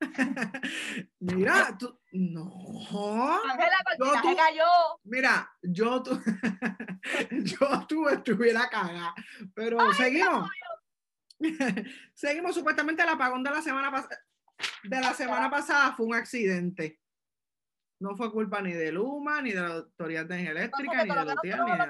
Mira, 1.18 1.76
tú, 1.78 2.00
no. 2.12 3.42
Ángela, 3.44 3.76
Yo 3.98 4.12
tú- 4.22 4.36
cayó. 4.36 4.64
Mira, 5.04 5.52
yo 5.62 6.02
tu, 6.02 6.18
yo 7.30 7.86
tú 7.86 8.08
estuviera 8.08 8.68
cagada, 8.70 9.14
pero 9.54 9.92
seguimos. 9.92 10.48
seguimos 12.14 12.54
supuestamente 12.54 13.02
el 13.02 13.10
apagón 13.10 13.42
de 13.42 13.50
la 13.50 13.60
semana 13.60 13.90
pasada. 13.90 14.18
De 14.84 15.00
la 15.00 15.12
semana 15.12 15.50
pasada 15.50 15.92
fue 15.92 16.06
un 16.06 16.14
accidente. 16.14 16.98
No 18.00 18.16
fue 18.16 18.32
culpa 18.32 18.62
ni 18.62 18.72
de 18.72 18.92
Luma, 18.92 19.42
ni 19.42 19.52
de 19.52 19.60
la 19.60 19.74
Autoridad 19.74 20.24
de 20.24 20.34
Energía 20.36 20.50
Eléctrica, 20.52 21.04
ni 21.04 21.08
de 21.10 21.14
nosotros 21.14 21.38
ni 21.44 21.50
de 21.50 21.86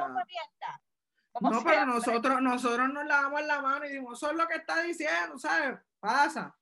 No, 1.38 1.50
pero 1.50 1.60
siempre. 1.60 1.86
nosotros, 1.86 2.42
nosotros 2.42 2.88
nos 2.92 3.06
lavamos 3.06 3.42
la 3.42 3.60
mano 3.62 3.84
y 3.84 3.90
dijimos, 3.90 4.18
eso 4.18 4.30
es 4.30 4.36
lo 4.36 4.48
que 4.48 4.56
está 4.56 4.82
diciendo, 4.82 5.38
¿sabes? 5.38 5.78
Pasa. 6.00 6.56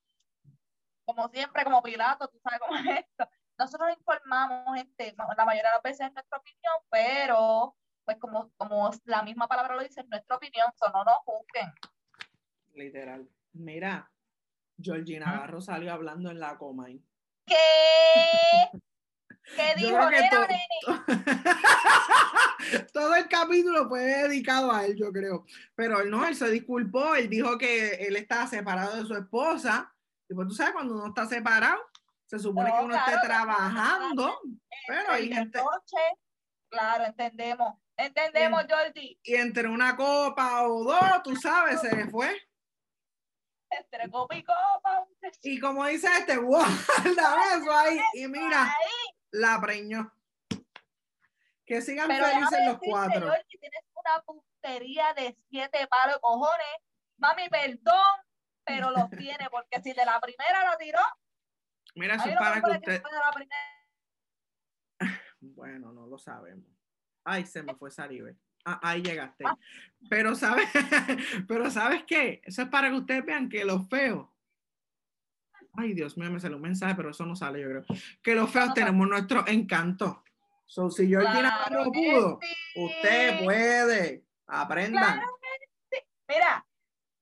como 1.07 1.28
siempre, 1.28 1.64
como 1.64 1.83
Pilato, 1.83 2.28
tú 2.28 2.38
sabes 2.40 2.61
cómo 2.61 2.78
es 2.78 2.98
esto. 2.98 3.28
Nosotros 3.59 3.90
informamos, 3.98 4.76
gente, 4.76 5.14
la 5.16 5.44
mayoría 5.44 5.70
de 5.70 5.74
las 5.76 5.83
veces 5.83 6.07
es 6.07 6.12
nuestra 6.12 6.38
opinión, 6.38 6.74
pero 6.90 7.74
pues 8.04 8.18
como, 8.18 8.50
como 8.57 8.90
la 9.04 9.22
misma 9.22 9.48
palabra 9.48 9.74
lo 9.74 9.83
dice, 9.83 10.00
es 10.00 10.09
nuestra 10.09 10.37
opinión, 10.37 10.66
so 10.76 10.90
no 10.90 11.04
nos 11.04 11.18
juzguen. 11.24 11.72
Literal. 12.74 13.28
Mira, 13.52 14.11
Georgina. 14.78 15.26
Navarro 15.26 15.61
salió 15.61 15.92
hablando 15.92 16.31
en 16.31 16.40
la 16.40 16.57
Comay. 16.57 17.02
¿Qué? 17.46 18.70
¿Qué 19.57 19.75
dijo, 19.77 20.11
nena, 20.11 20.31
to-? 20.31 21.05
Todo 22.93 23.15
el 23.15 23.29
capítulo 23.29 23.89
fue 23.89 24.01
dedicado 24.01 24.73
a 24.73 24.85
él, 24.85 24.97
yo 24.97 25.13
creo. 25.13 25.45
Pero 25.75 26.01
él 26.01 26.11
no, 26.11 26.27
él 26.27 26.35
se 26.37 26.51
disculpó, 26.51 27.15
él 27.15 27.29
dijo 27.29 27.57
que 27.57 27.95
él 27.95 28.17
estaba 28.17 28.47
separado 28.47 28.97
de 28.97 29.07
su 29.07 29.15
esposa 29.15 29.95
Y 30.29 30.35
pues 30.35 30.49
tú 30.49 30.55
sabes, 30.55 30.75
cuando 30.75 30.95
uno 30.95 31.09
está 31.09 31.27
separado, 31.27 31.79
se 32.27 32.39
supone 32.39 32.69
No, 32.71 32.79
que 32.79 32.85
uno 32.85 32.95
esté 32.97 33.13
claro, 33.13 33.27
trabajando, 33.27 34.41
pero 34.87 35.13
hay 35.13 35.33
gente, 35.33 35.59
noche, 35.59 36.03
claro, 36.69 37.05
entendemos. 37.05 37.75
Entendemos, 37.97 38.65
Jordi. 38.69 39.19
y 39.25 39.35
entre 39.35 39.67
una 39.69 39.97
copa 39.97 40.63
o 40.69 40.85
dos, 40.85 41.23
tú 41.25 41.35
sabes, 41.35 41.81
se 41.81 41.95
le 41.97 42.07
fue. 42.07 42.37
Entre 43.71 44.09
copa 44.11 44.37
y 44.37 44.45
copa. 44.45 45.07
Y 45.43 45.59
como 45.59 45.85
dice 45.87 46.09
este, 46.19 46.37
guarda 46.39 47.57
eso 47.57 47.73
ahí. 47.77 48.01
Y 48.15 48.29
mira. 48.29 48.73
La 49.31 49.61
preñó. 49.61 50.12
Que 51.64 51.83
sigan 51.83 52.09
Pero 52.09 52.25
felices 52.25 52.51
los 52.51 52.81
decirte, 52.81 52.87
cuatro. 52.88 53.29
Jordi, 53.29 53.59
tienes 53.59 53.85
una 53.93 54.23
puntería 54.23 55.14
de 55.14 55.37
siete 55.51 55.87
palos 55.87 56.17
de 56.17 56.21
cojones. 56.21 56.77
Mami, 57.19 57.49
perdón, 57.49 58.23
pero 58.64 58.91
los 58.91 59.11
tiene, 59.11 59.49
porque 59.51 59.83
si 59.83 59.93
de 59.93 60.05
la 60.05 60.21
primera 60.21 60.71
lo 60.71 60.79
tiró, 60.79 61.01
Mira, 61.95 62.14
eso 62.14 62.29
es 62.29 62.37
para 62.37 62.61
que 62.61 62.71
usted. 62.71 63.03
Bueno, 65.41 65.93
no 65.93 66.07
lo 66.07 66.19
sabemos. 66.19 66.67
Ay, 67.25 67.47
se 67.47 67.62
me 67.62 67.75
fue 67.75 67.93
Saribe. 67.93 68.37
Ah, 68.64 68.81
ahí 68.83 69.03
llegaste. 69.03 69.45
Pero 70.11 70.35
sabes, 70.35 70.69
pero 71.49 71.71
sabes 71.71 72.03
qué? 72.05 72.41
Eso 72.45 72.62
es 72.62 72.69
para 72.69 72.88
que 72.88 72.97
ustedes 72.97 73.25
vean 73.25 73.49
que 73.49 73.64
los 73.64 73.88
feos. 73.88 74.29
Ay, 75.79 75.95
Dios 75.95 76.17
mío, 76.19 76.31
me 76.31 76.41
salió 76.41 76.57
un 76.57 76.62
mensaje, 76.62 76.95
pero 76.95 77.11
eso 77.11 77.25
no 77.25 77.37
sale, 77.37 77.61
yo 77.61 77.69
creo. 77.69 77.85
Que 78.23 78.35
los 78.35 78.51
feos 78.51 78.69
no 78.69 78.75
tenemos 78.75 79.09
nuestro 79.09 79.47
encanto. 79.47 80.25
So, 80.67 80.91
si 80.91 81.09
yo 81.09 81.21
Claro 81.21 81.85
no 81.85 81.93
pudo, 81.93 82.38
sí. 82.43 82.83
usted 82.83 83.45
puede. 83.45 84.25
Aprendan. 84.47 85.14
Claro 85.21 85.38
que 85.41 85.97
sí. 85.99 86.05
Mira, 86.29 86.67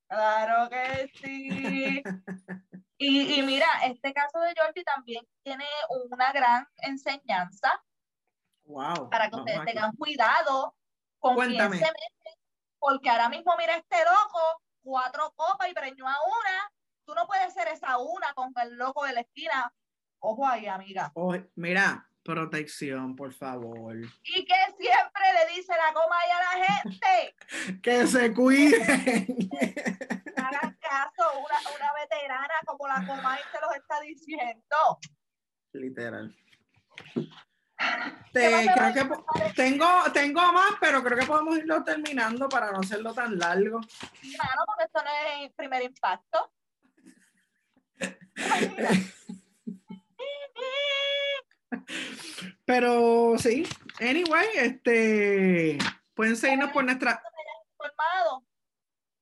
claro 0.09 0.71
que 0.71 1.11
sí. 1.14 2.03
Y, 2.99 3.38
y 3.38 3.42
mira, 3.42 3.66
este 3.85 4.14
caso 4.14 4.40
de 4.40 4.55
Jordi 4.59 4.83
también 4.83 5.23
tiene 5.42 5.66
una 6.11 6.33
gran 6.33 6.66
enseñanza 6.79 7.85
Wow. 8.64 9.11
para 9.11 9.29
que 9.29 9.37
ustedes 9.37 9.66
tengan 9.66 9.92
cuidado 9.97 10.75
con 11.19 11.35
Cuéntame. 11.35 11.77
quién 11.77 11.85
se 11.88 11.92
meten, 11.92 12.40
porque 12.79 13.11
ahora 13.11 13.29
mismo 13.29 13.55
mira 13.59 13.77
este 13.77 13.97
loco, 13.99 14.62
cuatro 14.83 15.31
copas 15.37 15.69
y 15.71 15.75
preñó 15.75 16.09
a 16.09 16.14
una. 16.25 16.73
Tú 17.07 17.14
no 17.14 17.27
puedes 17.27 17.55
ser 17.55 17.69
esa 17.69 17.99
una 17.99 18.35
con 18.35 18.53
el 18.61 18.77
loco 18.77 19.05
de 19.05 19.12
la 19.12 19.21
esquina. 19.21 19.73
Ojo 20.19 20.45
ahí, 20.47 20.66
amiga. 20.66 21.12
Oh, 21.14 21.37
mira, 21.55 22.09
protección, 22.25 23.14
por 23.14 23.33
favor. 23.33 23.97
Y 24.25 24.45
que 24.45 24.55
siempre 24.77 25.23
le 25.35 25.55
dice 25.55 25.73
la 25.73 25.95
coma 25.95 26.16
ahí 26.19 26.31
a 26.31 26.40
la 26.59 26.66
gente. 26.66 27.37
Que 27.83 28.07
se 28.09 28.35
cuiden. 28.35 29.38
Hagan 30.37 30.79
caso, 30.81 31.38
una, 31.38 31.77
una 31.77 31.92
veterana 31.95 32.55
como 32.66 32.88
la 32.88 33.07
coma 33.07 33.38
se 33.53 33.61
los 33.61 33.77
está 33.77 34.01
diciendo. 34.01 34.77
Literal. 35.73 36.37
¿Qué 37.14 37.31
Te- 38.33 38.73
creo 38.75 38.92
que 38.92 39.53
tengo, 39.55 39.87
tengo 40.12 40.53
más, 40.53 40.73
pero 40.81 41.03
creo 41.05 41.19
que 41.19 41.27
podemos 41.27 41.57
irlo 41.59 41.85
terminando 41.85 42.49
para 42.49 42.73
no 42.73 42.81
hacerlo 42.81 43.14
tan 43.14 43.38
largo. 43.38 43.81
Claro, 43.81 44.62
porque 44.66 44.85
esto 44.85 45.03
no 45.05 45.45
es 45.45 45.53
primer 45.53 45.83
impacto. 45.83 46.53
Pero 52.64 53.38
sí, 53.38 53.66
anyway, 54.01 54.49
este 54.57 55.79
pueden 56.14 56.37
seguirnos 56.37 56.72
por 56.72 56.85
nuestra. 56.85 57.22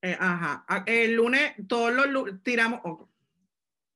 Eh, 0.03 0.17
ajá, 0.21 0.65
el 0.87 1.15
lunes, 1.15 1.55
todos 1.67 1.93
los 1.93 2.07
lunes 2.07 2.43
tiramos. 2.43 2.81
oh, 2.85 3.09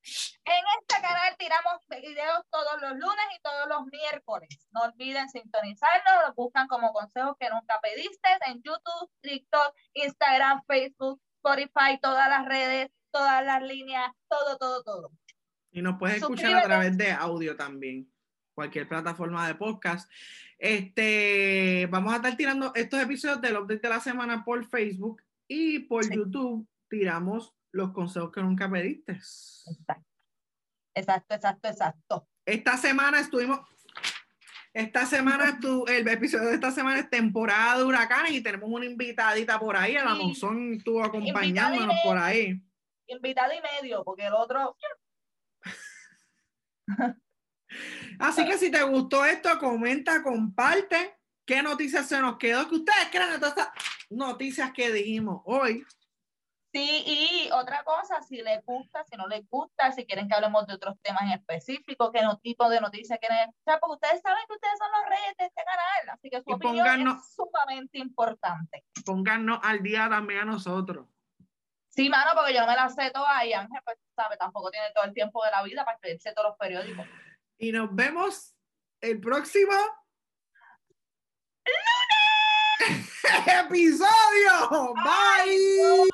En 0.03 0.65
este 0.81 1.03
canal 1.03 1.37
tiramos 1.39 1.75
videos 1.89 2.47
todos 2.51 2.81
los 2.81 2.93
lunes 2.93 3.27
y 3.37 3.41
todos 3.43 3.69
los 3.69 3.87
miércoles. 3.87 4.49
No 4.71 4.83
olviden 4.83 5.29
sintonizarnos, 5.29 6.27
los 6.27 6.35
buscan 6.35 6.67
como 6.67 6.93
consejos 6.95 7.37
que 7.39 7.51
nunca 7.51 7.79
pediste 7.83 8.29
en 8.47 8.63
YouTube, 8.63 9.11
TikTok, 9.21 9.75
Instagram, 9.95 10.63
Facebook, 10.67 11.21
Spotify, 11.37 11.99
todas 12.01 12.29
las 12.29 12.47
redes, 12.47 12.91
todas 13.11 13.45
las 13.45 13.63
líneas, 13.63 14.11
todo, 14.29 14.57
todo, 14.59 14.83
todo. 14.83 15.13
y 15.71 15.83
nos 15.83 15.99
puedes 15.99 16.17
escuchar 16.19 16.55
a 16.55 16.63
través 16.63 16.97
de 16.97 17.11
audio 17.13 17.55
también, 17.57 18.11
cualquier 18.55 18.89
plataforma 18.89 19.47
de 19.47 19.55
podcast. 19.55 20.11
Este, 20.59 21.87
vamos 21.91 22.13
a 22.13 22.17
estar 22.17 22.37
tirando 22.37 22.73
estos 22.75 23.01
episodios 23.01 23.41
del 23.41 23.57
update 23.57 23.81
de 23.81 23.89
la 23.89 24.01
semana 24.01 24.45
por 24.45 24.65
Facebook 24.67 25.23
y 25.47 25.81
por 25.81 26.05
Sí. 26.05 26.15
YouTube 26.15 26.67
tiramos 26.89 27.55
los 27.73 27.93
consejos 27.93 28.33
que 28.33 28.41
nunca 28.43 28.71
pediste. 28.71 29.13
Exacto, 29.13 30.07
exacto, 30.95 31.35
exacto, 31.35 31.69
exacto. 31.69 32.29
Esta 32.47 32.77
semana 32.77 33.21
estuvimos. 33.21 33.61
Esta 34.75 35.07
semana, 35.07 35.47
estu- 35.59 35.89
el 35.89 36.07
episodio 36.09 36.49
de 36.49 36.55
esta 36.55 36.71
semana 36.71 37.01
es 37.01 37.11
temporada 37.11 37.79
de 37.79 37.85
huracanes 37.85 38.33
y 38.33 38.43
tenemos 38.43 38.69
una 38.71 38.85
invitadita 38.85 39.59
por 39.59 39.77
ahí. 39.77 39.95
La 39.95 40.15
Sí. 40.15 40.23
Monzón 40.23 40.75
estuvo 40.75 41.03
acompañándonos 41.05 41.97
por 42.05 42.17
ahí. 42.19 42.61
Invitado 43.09 43.53
y 43.53 43.61
medio, 43.83 44.05
porque 44.05 44.27
el 44.27 44.35
otro, 44.35 44.77
Así 48.19 48.45
que 48.47 48.57
si 48.59 48.71
te 48.71 48.83
gustó 48.83 49.25
esto, 49.25 49.59
comenta, 49.59 50.23
comparte. 50.23 51.19
¿Qué 51.47 51.63
noticias 51.63 52.07
se 52.09 52.21
nos 52.21 52.37
quedó? 52.39 52.69
Que 52.69 52.77
ustedes 52.77 53.09
crean 53.11 53.39
todas 53.41 53.57
estas 53.57 53.69
noticias 54.11 54.73
que 54.73 54.91
dijimos 54.93 55.43
hoy. 55.45 55.85
Sí, 56.73 57.03
y 57.07 57.51
otra 57.53 57.83
cosa, 57.85 58.21
si 58.23 58.43
les 58.43 58.63
gusta, 58.65 59.03
si 59.05 59.17
no 59.17 59.27
les 59.27 59.49
gusta, 59.49 59.91
si 59.93 60.05
quieren 60.05 60.29
que 60.29 60.35
hablemos 60.35 60.67
de 60.67 60.75
otros 60.75 60.97
temas 61.03 61.23
en 61.23 61.31
específico, 61.31 62.13
qué 62.13 62.21
no- 62.23 62.39
tipo 62.39 62.69
de 62.69 62.81
noticias 62.81 63.19
quieren 63.19 63.49
escuchar, 63.49 63.81
porque 63.81 63.95
ustedes 63.95 64.21
saben 64.23 64.45
que 64.47 64.55
ustedes 64.55 64.79
son 64.79 64.89
los 64.93 65.09
reyes 65.09 65.37
de 65.39 65.45
este 65.47 65.63
canal, 65.65 66.15
así 66.15 66.29
que 66.31 66.43
su 66.43 66.51
Y 66.51 66.53
opinión 66.53 67.09
es 67.09 67.35
sumamente 67.35 67.99
importante. 67.99 68.85
Pónganos 69.07 69.61
al 69.63 69.83
día 69.83 70.09
también 70.11 70.41
a 70.41 70.45
nosotros. 70.45 71.07
Sí, 71.89 72.09
mano, 72.09 72.33
porque 72.35 72.55
yo 72.55 72.61
no 72.61 72.67
me 72.67 72.77
la 72.77 72.89
sé 72.89 73.11
toda 73.11 73.45
y 73.45 73.53
Ángel, 73.53 73.81
pues, 73.85 73.99
sabe, 74.15 74.37
tampoco 74.37 74.71
tiene 74.71 74.91
todo 74.95 75.05
el 75.05 75.13
tiempo 75.13 75.45
de 75.45 75.51
la 75.51 75.63
vida 75.63 75.85
para 75.85 75.97
escribirse 75.97 76.33
todos 76.33 76.51
los 76.51 76.59
periódicos. 76.59 77.07
Y 77.59 77.73
nos 77.73 77.95
vemos 77.95 78.55
el 79.01 79.21
próximo 79.21 79.75
episodio. 83.47 84.95
Bye. 84.95 86.09